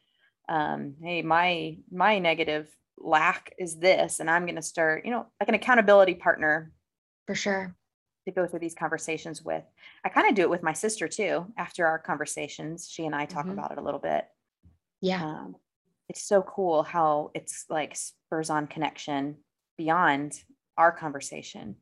um 0.48 0.94
hey 1.02 1.22
my 1.22 1.76
my 1.90 2.18
negative 2.18 2.68
lack 2.98 3.55
is 3.59 3.78
this 3.78 4.20
and 4.20 4.31
i'm 4.31 4.44
going 4.44 4.57
to 4.57 4.62
start 4.62 5.05
you 5.05 5.11
know 5.11 5.26
like 5.40 5.48
an 5.48 5.55
accountability 5.55 6.14
partner 6.14 6.72
for 7.26 7.35
sure 7.35 7.74
to 8.24 8.30
go 8.32 8.46
through 8.46 8.61
these 8.61 8.74
conversations 8.74 9.42
with. 9.42 9.64
I 10.04 10.08
kind 10.08 10.28
of 10.28 10.35
do 10.35 10.42
it 10.42 10.50
with 10.50 10.62
my 10.62 10.72
sister 10.72 11.08
too 11.08 11.46
after 11.56 11.87
our 11.87 11.98
conversations 11.98 12.88
she 12.90 13.06
and 13.06 13.14
i 13.14 13.24
talk 13.24 13.46
mm-hmm. 13.46 13.58
about 13.58 13.72
it 13.72 13.78
a 13.78 13.82
little 13.82 14.00
bit. 14.00 14.24
Yeah. 15.00 15.24
Um, 15.24 15.56
it's 16.08 16.22
so 16.22 16.42
cool 16.42 16.82
how 16.82 17.30
it's 17.35 17.64
like 17.68 17.96
spurs 17.96 18.50
on 18.50 18.66
connection 18.66 19.37
beyond 19.78 20.40
our 20.76 20.92
conversation. 20.92 21.76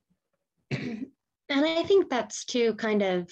And 1.52 1.66
i 1.66 1.82
think 1.82 2.08
that's 2.08 2.44
too 2.44 2.74
kind 2.74 3.02
of 3.02 3.28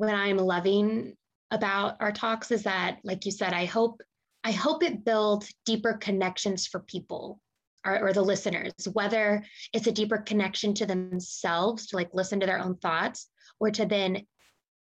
what 0.00 0.14
I'm 0.14 0.38
loving 0.38 1.14
about 1.50 1.96
our 2.00 2.10
talks 2.10 2.50
is 2.50 2.62
that, 2.62 2.98
like 3.04 3.26
you 3.26 3.32
said, 3.32 3.52
I 3.52 3.66
hope 3.66 4.00
I 4.42 4.52
hope 4.52 4.82
it 4.82 5.04
builds 5.04 5.52
deeper 5.66 5.92
connections 5.92 6.66
for 6.66 6.80
people 6.80 7.38
or, 7.84 8.08
or, 8.08 8.12
the 8.12 8.22
listeners, 8.22 8.72
whether 8.92 9.42
it's 9.72 9.86
a 9.86 9.92
deeper 9.92 10.18
connection 10.18 10.74
to 10.74 10.86
themselves 10.86 11.86
to 11.86 11.96
like 11.96 12.10
listen 12.12 12.40
to 12.40 12.46
their 12.46 12.58
own 12.58 12.76
thoughts, 12.76 13.28
or 13.58 13.70
to 13.70 13.86
then 13.86 14.26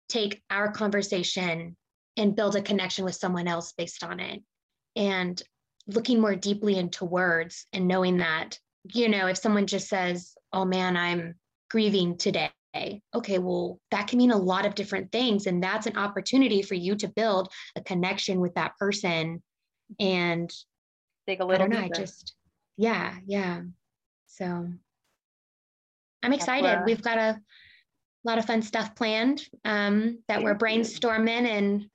take 0.10 0.42
our 0.50 0.72
conversation 0.72 1.76
and 2.18 2.36
build 2.36 2.56
a 2.56 2.62
connection 2.62 3.06
with 3.06 3.16
someone 3.16 3.48
else 3.48 3.74
based 3.74 4.04
on 4.04 4.20
it. 4.20 4.42
And 4.96 5.42
looking 5.88 6.20
more 6.20 6.36
deeply 6.36 6.78
into 6.78 7.06
words 7.06 7.66
and 7.72 7.88
knowing 7.88 8.18
that, 8.18 8.60
you 8.94 9.10
know, 9.10 9.28
if 9.28 9.38
someone 9.38 9.68
just 9.68 9.88
says, 9.88 10.34
Oh 10.52 10.66
man, 10.66 10.98
I'm 10.98 11.36
grieving 11.70 12.18
today, 12.18 12.52
okay, 13.14 13.40
well, 13.40 13.80
that 13.92 14.08
can 14.08 14.18
mean 14.18 14.32
a 14.32 14.38
lot 14.38 14.66
of 14.66 14.76
different 14.76 15.12
things. 15.12 15.48
And 15.48 15.64
that's 15.64 15.88
an 15.88 15.98
opportunity 15.98 16.62
for 16.62 16.76
you 16.76 16.96
to 16.96 17.08
build 17.08 17.50
a 17.76 17.82
connection 17.82 18.40
with 18.40 18.56
that 18.56 18.78
person 18.78 19.42
and 20.00 20.52
dig 21.26 21.42
a 21.42 21.46
little 21.46 21.66
I 21.66 21.70
don't 21.70 21.80
know, 21.80 21.86
I 21.86 21.90
just, 21.90 22.36
yeah, 22.78 23.16
yeah. 23.26 23.62
So 24.28 24.68
I'm 26.24 26.34
excited. 26.34 26.84
We've 26.86 27.02
got 27.02 27.18
a 27.18 27.42
lot 28.24 28.38
of 28.38 28.46
fun 28.46 28.62
stuff 28.62 28.96
planned 28.96 29.48
um, 29.66 30.20
that 30.28 30.44
we're 30.44 30.58
brainstorming 30.58 31.48
and 31.48 31.90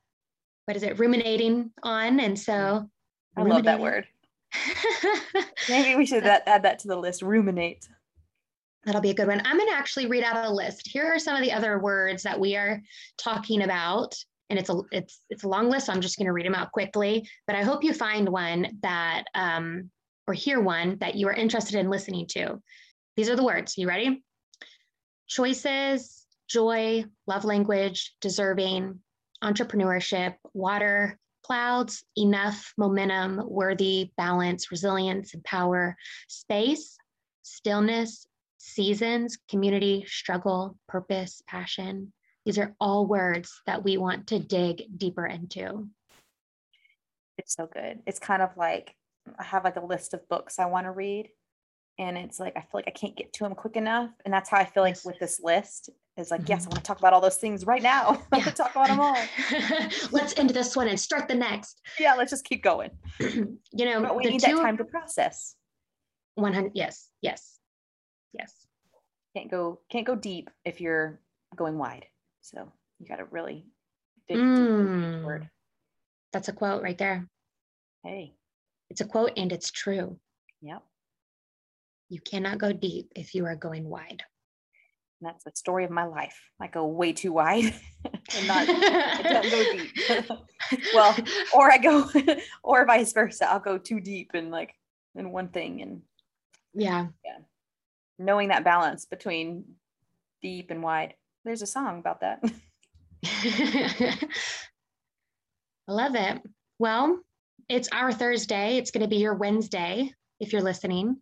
what 0.67 0.77
is 0.77 0.83
it, 0.83 0.99
ruminating 0.99 1.71
on. 1.83 2.21
And 2.21 2.39
so 2.39 2.89
I 3.37 3.43
love 3.43 3.65
that 3.65 3.81
word. 3.81 4.07
Maybe 5.69 5.97
we 5.97 6.07
should 6.07 6.25
add 6.25 6.63
that 6.63 6.79
to 6.81 6.89
the 6.89 6.97
list, 6.97 7.23
ruminate. 7.23 7.89
That'll 8.85 9.01
be 9.01 9.11
a 9.11 9.15
good 9.15 9.29
one. 9.29 9.43
I'm 9.45 9.57
going 9.57 9.69
to 9.69 9.75
actually 9.75 10.07
read 10.07 10.25
out 10.25 10.45
a 10.45 10.53
list. 10.53 10.89
Here 10.89 11.05
are 11.05 11.19
some 11.19 11.37
of 11.37 11.43
the 11.43 11.53
other 11.53 11.79
words 11.79 12.25
that 12.25 12.39
we 12.39 12.57
are 12.57 12.81
talking 13.17 13.63
about. 13.63 14.15
And 14.51 14.59
it's 14.59 14.69
a 14.69 14.81
it's 14.91 15.21
it's 15.31 15.45
a 15.45 15.49
long 15.49 15.71
list. 15.71 15.87
So 15.87 15.93
I'm 15.93 16.01
just 16.01 16.19
going 16.19 16.27
to 16.27 16.33
read 16.33 16.45
them 16.45 16.55
out 16.55 16.73
quickly. 16.73 17.27
But 17.47 17.57
I 17.57 17.63
hope 17.63 17.85
you 17.85 17.95
find 17.95 18.29
one 18.29 18.79
that 18.83 19.25
um, 19.35 19.91
or 20.33 20.35
hear 20.35 20.61
one 20.63 20.97
that 21.01 21.15
you 21.15 21.29
are 21.29 21.35
interested 21.35 21.79
in 21.79 21.91
listening 21.91 22.27
to. 22.27 22.59
These 23.17 23.29
are 23.29 23.37
the 23.37 23.45
words. 23.45 23.77
You 23.77 23.87
ready? 23.87 24.25
Choices, 25.29 26.25
joy, 26.49 27.05
love 27.27 27.45
language, 27.45 28.15
deserving, 28.23 28.99
entrepreneurship, 29.45 30.37
water, 30.55 31.19
clouds, 31.45 32.03
enough, 32.17 32.73
momentum, 32.79 33.43
worthy, 33.47 34.11
balance, 34.17 34.71
resilience, 34.71 35.35
and 35.35 35.45
power, 35.45 35.97
space, 36.29 36.97
stillness, 37.43 38.27
seasons, 38.57 39.37
community, 39.51 40.07
struggle, 40.07 40.79
purpose, 40.89 41.43
passion. 41.47 42.11
These 42.47 42.57
are 42.57 42.75
all 42.81 43.07
words 43.07 43.61
that 43.67 43.85
we 43.85 43.99
want 43.99 44.29
to 44.29 44.39
dig 44.39 44.85
deeper 44.97 45.27
into. 45.27 45.89
It's 47.37 47.55
so 47.55 47.67
good. 47.67 48.01
It's 48.07 48.19
kind 48.19 48.41
of 48.41 48.57
like 48.57 48.95
I 49.39 49.45
have 49.45 49.65
like 49.65 49.77
a 49.77 49.85
list 49.85 50.15
of 50.15 50.29
books 50.29 50.59
I 50.59 50.67
want 50.67 50.87
to 50.87 50.91
read. 50.91 51.29
And 51.99 52.17
it's 52.17 52.41
like 52.41 52.57
I 52.57 52.61
feel 52.61 52.71
like 52.75 52.89
I 52.89 52.91
can't 52.91 53.17
get 53.17 53.33
to 53.35 53.45
them 53.45 53.55
quick 53.55 53.77
enough. 53.77 54.11
And 54.25 54.33
that's 54.33 54.49
how 54.49 54.57
I 54.59 54.65
feel 54.65 54.83
like 54.83 54.97
with 55.05 55.19
this 55.19 55.41
list 55.43 55.91
is 56.17 56.31
like, 56.31 56.41
mm-hmm. 56.41 56.51
yes, 56.51 56.67
I 56.67 56.69
want 56.69 56.77
to 56.77 56.83
talk 56.83 56.99
about 56.99 57.13
all 57.13 57.21
those 57.21 57.37
things 57.37 57.67
right 57.67 57.83
now. 57.83 58.23
I 58.33 58.39
want 58.39 58.49
to 58.49 58.53
talk 58.53 58.71
about 58.71 58.89
them 58.89 59.01
all. 59.01 59.17
let's 60.11 60.37
end 60.39 60.51
this 60.51 60.75
one 60.75 60.89
and 60.89 60.99
start 60.99 61.29
the 61.29 61.35
next. 61.35 61.81
Yeah, 61.99 62.15
let's 62.15 62.31
just 62.31 62.45
keep 62.45 62.63
going. 62.63 62.91
you 63.21 63.59
know, 63.73 64.01
but 64.01 64.17
we 64.17 64.25
need 64.25 64.41
two, 64.41 64.57
that 64.57 64.63
time 64.63 64.77
to 64.79 64.85
process. 64.85 65.55
100 66.35 66.73
yes, 66.75 67.11
yes. 67.21 67.59
Yes. 68.33 68.67
Can't 69.37 69.51
go 69.51 69.81
can't 69.91 70.07
go 70.07 70.15
deep 70.15 70.51
if 70.65 70.81
you're 70.81 71.21
going 71.57 71.79
wide. 71.79 72.07
So 72.41 72.73
you 72.99 73.07
got 73.07 73.17
to 73.17 73.25
really 73.27 73.67
dig 74.29 74.39
mm. 74.39 75.17
deep 75.17 75.25
word. 75.25 75.49
That's 76.33 76.49
a 76.49 76.53
quote 76.53 76.83
right 76.83 76.97
there. 76.97 77.29
Hey. 78.03 78.35
It's 78.93 79.01
a 79.01 79.07
quote 79.07 79.33
and 79.37 79.51
it's 79.53 79.71
true. 79.71 80.19
Yep. 80.61 80.83
You 82.09 82.21
cannot 82.21 82.59
go 82.59 82.73
deep 82.73 83.13
if 83.17 83.35
you 83.35 83.47
are 83.47 83.57
going 83.57 83.85
wide. 83.85 84.23
And 85.21 85.29
that's 85.29 85.45
the 85.45 85.53
story 85.55 85.85
of 85.85 85.91
my 85.91 86.05
life. 86.05 86.39
I 86.61 86.67
go 86.67 86.87
way 86.87 87.13
too 87.13 87.33
wide 87.33 87.65
and 88.05 88.47
not 88.47 88.69
I 88.69 89.23
don't 89.23 89.51
go 89.51 89.73
deep. 89.73 90.85
well, 90.95 91.17
or 91.55 91.73
I 91.73 91.79
go 91.79 92.09
or 92.63 92.87
vice 92.87 93.13
versa. 93.13 93.51
I'll 93.51 93.61
go 93.61 93.79
too 93.79 94.01
deep 94.01 94.31
and 94.35 94.51
like 94.51 94.75
in 95.15 95.33
one 95.33 95.49
thing 95.49 95.83
and 95.83 96.03
yeah. 96.75 97.07
Yeah 97.25 97.39
knowing 98.23 98.49
that 98.49 98.65
balance 98.65 99.05
between 99.07 99.65
deep 100.41 100.71
and 100.71 100.83
wide. 100.83 101.15
There's 101.45 101.63
a 101.63 101.67
song 101.67 101.99
about 101.99 102.21
that. 102.21 102.41
I 105.89 105.93
love 105.93 106.15
it. 106.15 106.41
Well, 106.79 107.21
it's 107.69 107.89
our 107.93 108.13
Thursday. 108.13 108.77
It's 108.77 108.91
going 108.91 109.03
to 109.03 109.09
be 109.09 109.17
your 109.17 109.35
Wednesday 109.35 110.13
if 110.41 110.53
you're 110.53 110.63
listening. 110.63 111.17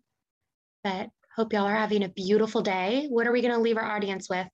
But 0.83 1.09
hope 1.35 1.53
y'all 1.53 1.65
are 1.65 1.75
having 1.75 2.03
a 2.03 2.09
beautiful 2.09 2.61
day. 2.61 3.07
What 3.09 3.27
are 3.27 3.31
we 3.31 3.41
going 3.41 3.53
to 3.53 3.59
leave 3.59 3.77
our 3.77 3.85
audience 3.85 4.29
with? 4.29 4.47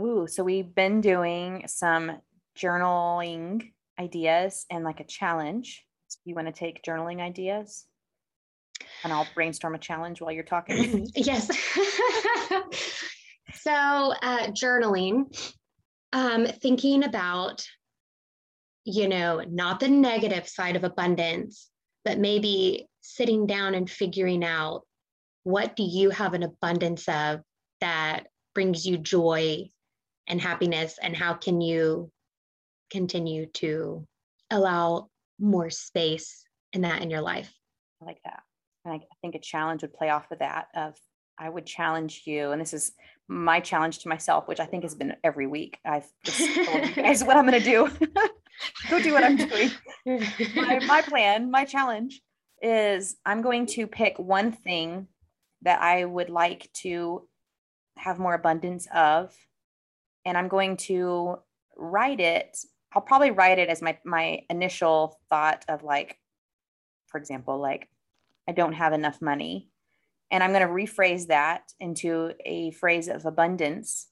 Ooh, 0.00 0.26
so 0.26 0.42
we've 0.44 0.74
been 0.74 1.00
doing 1.00 1.64
some 1.66 2.18
journaling 2.58 3.72
ideas 3.98 4.66
and 4.70 4.84
like 4.84 5.00
a 5.00 5.04
challenge. 5.04 5.84
You 6.24 6.34
want 6.34 6.48
to 6.48 6.52
take 6.52 6.82
journaling 6.82 7.20
ideas? 7.20 7.86
and 9.04 9.12
I'll 9.12 9.26
brainstorm 9.34 9.74
a 9.74 9.78
challenge 9.78 10.20
while 10.20 10.32
you're 10.32 10.44
talking. 10.44 11.08
yes. 11.14 11.48
so, 13.54 13.72
uh, 13.72 14.48
journaling, 14.48 15.24
um, 16.12 16.46
thinking 16.46 17.04
about, 17.04 17.66
you 18.86 19.08
know, 19.08 19.42
not 19.50 19.80
the 19.80 19.88
negative 19.88 20.48
side 20.48 20.76
of 20.76 20.84
abundance, 20.84 21.68
but 22.04 22.20
maybe 22.20 22.88
sitting 23.00 23.46
down 23.46 23.74
and 23.74 23.90
figuring 23.90 24.44
out 24.44 24.82
what 25.42 25.74
do 25.74 25.82
you 25.82 26.10
have 26.10 26.34
an 26.34 26.44
abundance 26.44 27.08
of 27.08 27.40
that 27.80 28.28
brings 28.54 28.86
you 28.86 28.96
joy 28.96 29.68
and 30.28 30.40
happiness, 30.40 30.98
and 31.02 31.16
how 31.16 31.34
can 31.34 31.60
you 31.60 32.10
continue 32.90 33.46
to 33.46 34.06
allow 34.50 35.08
more 35.38 35.70
space 35.70 36.44
in 36.72 36.82
that 36.82 37.02
in 37.02 37.10
your 37.10 37.20
life? 37.20 37.52
I 38.00 38.06
like 38.06 38.18
that. 38.24 38.42
And 38.84 38.94
I, 38.94 39.00
think 39.20 39.34
a 39.34 39.40
challenge 39.40 39.82
would 39.82 39.94
play 39.94 40.10
off 40.10 40.30
of 40.30 40.38
that 40.38 40.66
of 40.74 40.94
I 41.38 41.48
would 41.48 41.66
challenge 41.66 42.22
you, 42.24 42.52
and 42.52 42.60
this 42.60 42.72
is 42.72 42.92
my 43.28 43.58
challenge 43.58 43.98
to 44.00 44.08
myself, 44.08 44.46
which 44.46 44.60
I 44.60 44.66
think 44.66 44.84
has 44.84 44.94
been 44.94 45.16
every 45.24 45.48
week. 45.48 45.78
I've 45.84 46.06
just 46.24 46.38
told 46.66 46.86
you 46.86 46.94
guys 46.94 47.24
what 47.24 47.36
I'm 47.36 47.46
going 47.46 47.60
to 47.60 47.64
do. 47.64 47.90
Go 48.90 49.00
do 49.00 49.12
what 49.12 49.24
I'm 49.24 49.36
doing. 49.36 49.70
my, 50.56 50.80
my 50.86 51.02
plan, 51.02 51.50
my 51.50 51.64
challenge 51.64 52.20
is 52.62 53.16
I'm 53.24 53.42
going 53.42 53.66
to 53.66 53.86
pick 53.86 54.18
one 54.18 54.52
thing 54.52 55.08
that 55.62 55.80
I 55.82 56.04
would 56.04 56.30
like 56.30 56.70
to 56.82 57.28
have 57.96 58.18
more 58.18 58.34
abundance 58.34 58.86
of, 58.94 59.34
and 60.24 60.36
I'm 60.36 60.48
going 60.48 60.76
to 60.78 61.36
write 61.76 62.20
it. 62.20 62.58
I'll 62.92 63.02
probably 63.02 63.30
write 63.30 63.58
it 63.58 63.68
as 63.68 63.82
my 63.82 63.98
my 64.04 64.42
initial 64.48 65.18
thought 65.28 65.64
of 65.68 65.82
like, 65.82 66.18
for 67.08 67.18
example, 67.18 67.58
like 67.58 67.88
I 68.48 68.52
don't 68.52 68.74
have 68.74 68.92
enough 68.92 69.20
money. 69.20 69.70
And 70.30 70.42
I'm 70.42 70.52
going 70.52 70.66
to 70.66 70.72
rephrase 70.72 71.28
that 71.28 71.62
into 71.78 72.32
a 72.44 72.72
phrase 72.72 73.08
of 73.08 73.26
abundance. 73.26 74.08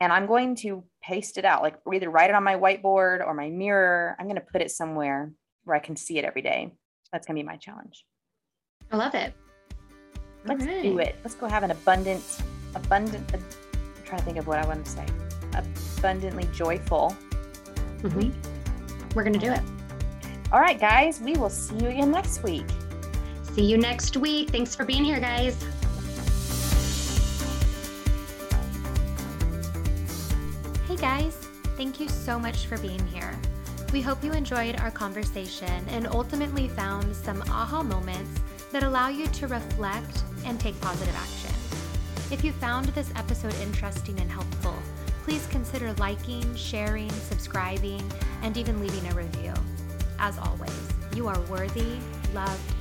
And 0.00 0.12
I'm 0.12 0.26
going 0.26 0.54
to 0.56 0.84
paste 1.02 1.38
it 1.38 1.44
out, 1.44 1.62
like 1.62 1.76
either 1.92 2.08
write 2.08 2.30
it 2.30 2.36
on 2.36 2.44
my 2.44 2.54
whiteboard 2.54 3.26
or 3.26 3.34
my 3.34 3.50
mirror. 3.50 4.14
I'm 4.18 4.26
going 4.26 4.36
to 4.36 4.46
put 4.52 4.62
it 4.62 4.70
somewhere 4.70 5.32
where 5.64 5.76
I 5.76 5.80
can 5.80 5.96
see 5.96 6.18
it 6.18 6.24
every 6.24 6.42
day. 6.42 6.72
That's 7.12 7.26
going 7.26 7.36
to 7.36 7.42
be 7.42 7.46
my 7.46 7.56
challenge. 7.56 8.04
I 8.92 8.96
love 8.96 9.14
it. 9.14 9.34
Let's 10.46 10.64
do 10.64 10.98
it. 10.98 11.16
Let's 11.24 11.34
go 11.34 11.48
have 11.48 11.62
an 11.62 11.72
abundant, 11.72 12.22
abundant, 12.74 13.34
I'm 13.34 13.42
trying 14.04 14.20
to 14.20 14.24
think 14.24 14.38
of 14.38 14.46
what 14.46 14.58
I 14.58 14.66
want 14.66 14.84
to 14.84 14.90
say. 14.90 15.06
Abundantly 15.98 16.48
joyful 16.54 17.14
mm-hmm. 17.98 18.18
week. 18.18 18.32
We're 19.14 19.24
going 19.24 19.38
to 19.38 19.38
do 19.38 19.52
it. 19.52 19.60
All 20.52 20.60
right, 20.60 20.78
guys, 20.78 21.20
we 21.20 21.36
will 21.36 21.50
see 21.50 21.76
you 21.76 21.88
again 21.88 22.10
next 22.10 22.42
week. 22.42 22.66
See 23.52 23.64
you 23.64 23.76
next 23.76 24.16
week. 24.16 24.50
Thanks 24.50 24.74
for 24.74 24.84
being 24.84 25.04
here, 25.04 25.20
guys. 25.20 25.62
Guys. 30.98 31.34
Thank 31.76 32.00
you 32.00 32.08
so 32.08 32.38
much 32.38 32.66
for 32.66 32.76
being 32.78 33.04
here. 33.06 33.38
We 33.92 34.00
hope 34.00 34.24
you 34.24 34.32
enjoyed 34.32 34.80
our 34.80 34.90
conversation 34.90 35.84
and 35.90 36.06
ultimately 36.08 36.68
found 36.68 37.14
some 37.14 37.42
aha 37.42 37.82
moments 37.82 38.40
that 38.72 38.82
allow 38.82 39.08
you 39.08 39.26
to 39.28 39.46
reflect 39.46 40.24
and 40.44 40.58
take 40.58 40.78
positive 40.80 41.14
action. 41.14 41.54
If 42.32 42.44
you 42.44 42.52
found 42.52 42.86
this 42.86 43.12
episode 43.16 43.54
interesting 43.62 44.18
and 44.20 44.30
helpful, 44.30 44.74
please 45.22 45.46
consider 45.46 45.92
liking, 45.94 46.54
sharing, 46.54 47.10
subscribing, 47.10 48.02
and 48.42 48.56
even 48.56 48.80
leaving 48.80 49.10
a 49.10 49.14
review. 49.14 49.54
As 50.18 50.36
always, 50.38 50.88
you 51.14 51.28
are 51.28 51.40
worthy, 51.42 51.98
loved. 52.34 52.74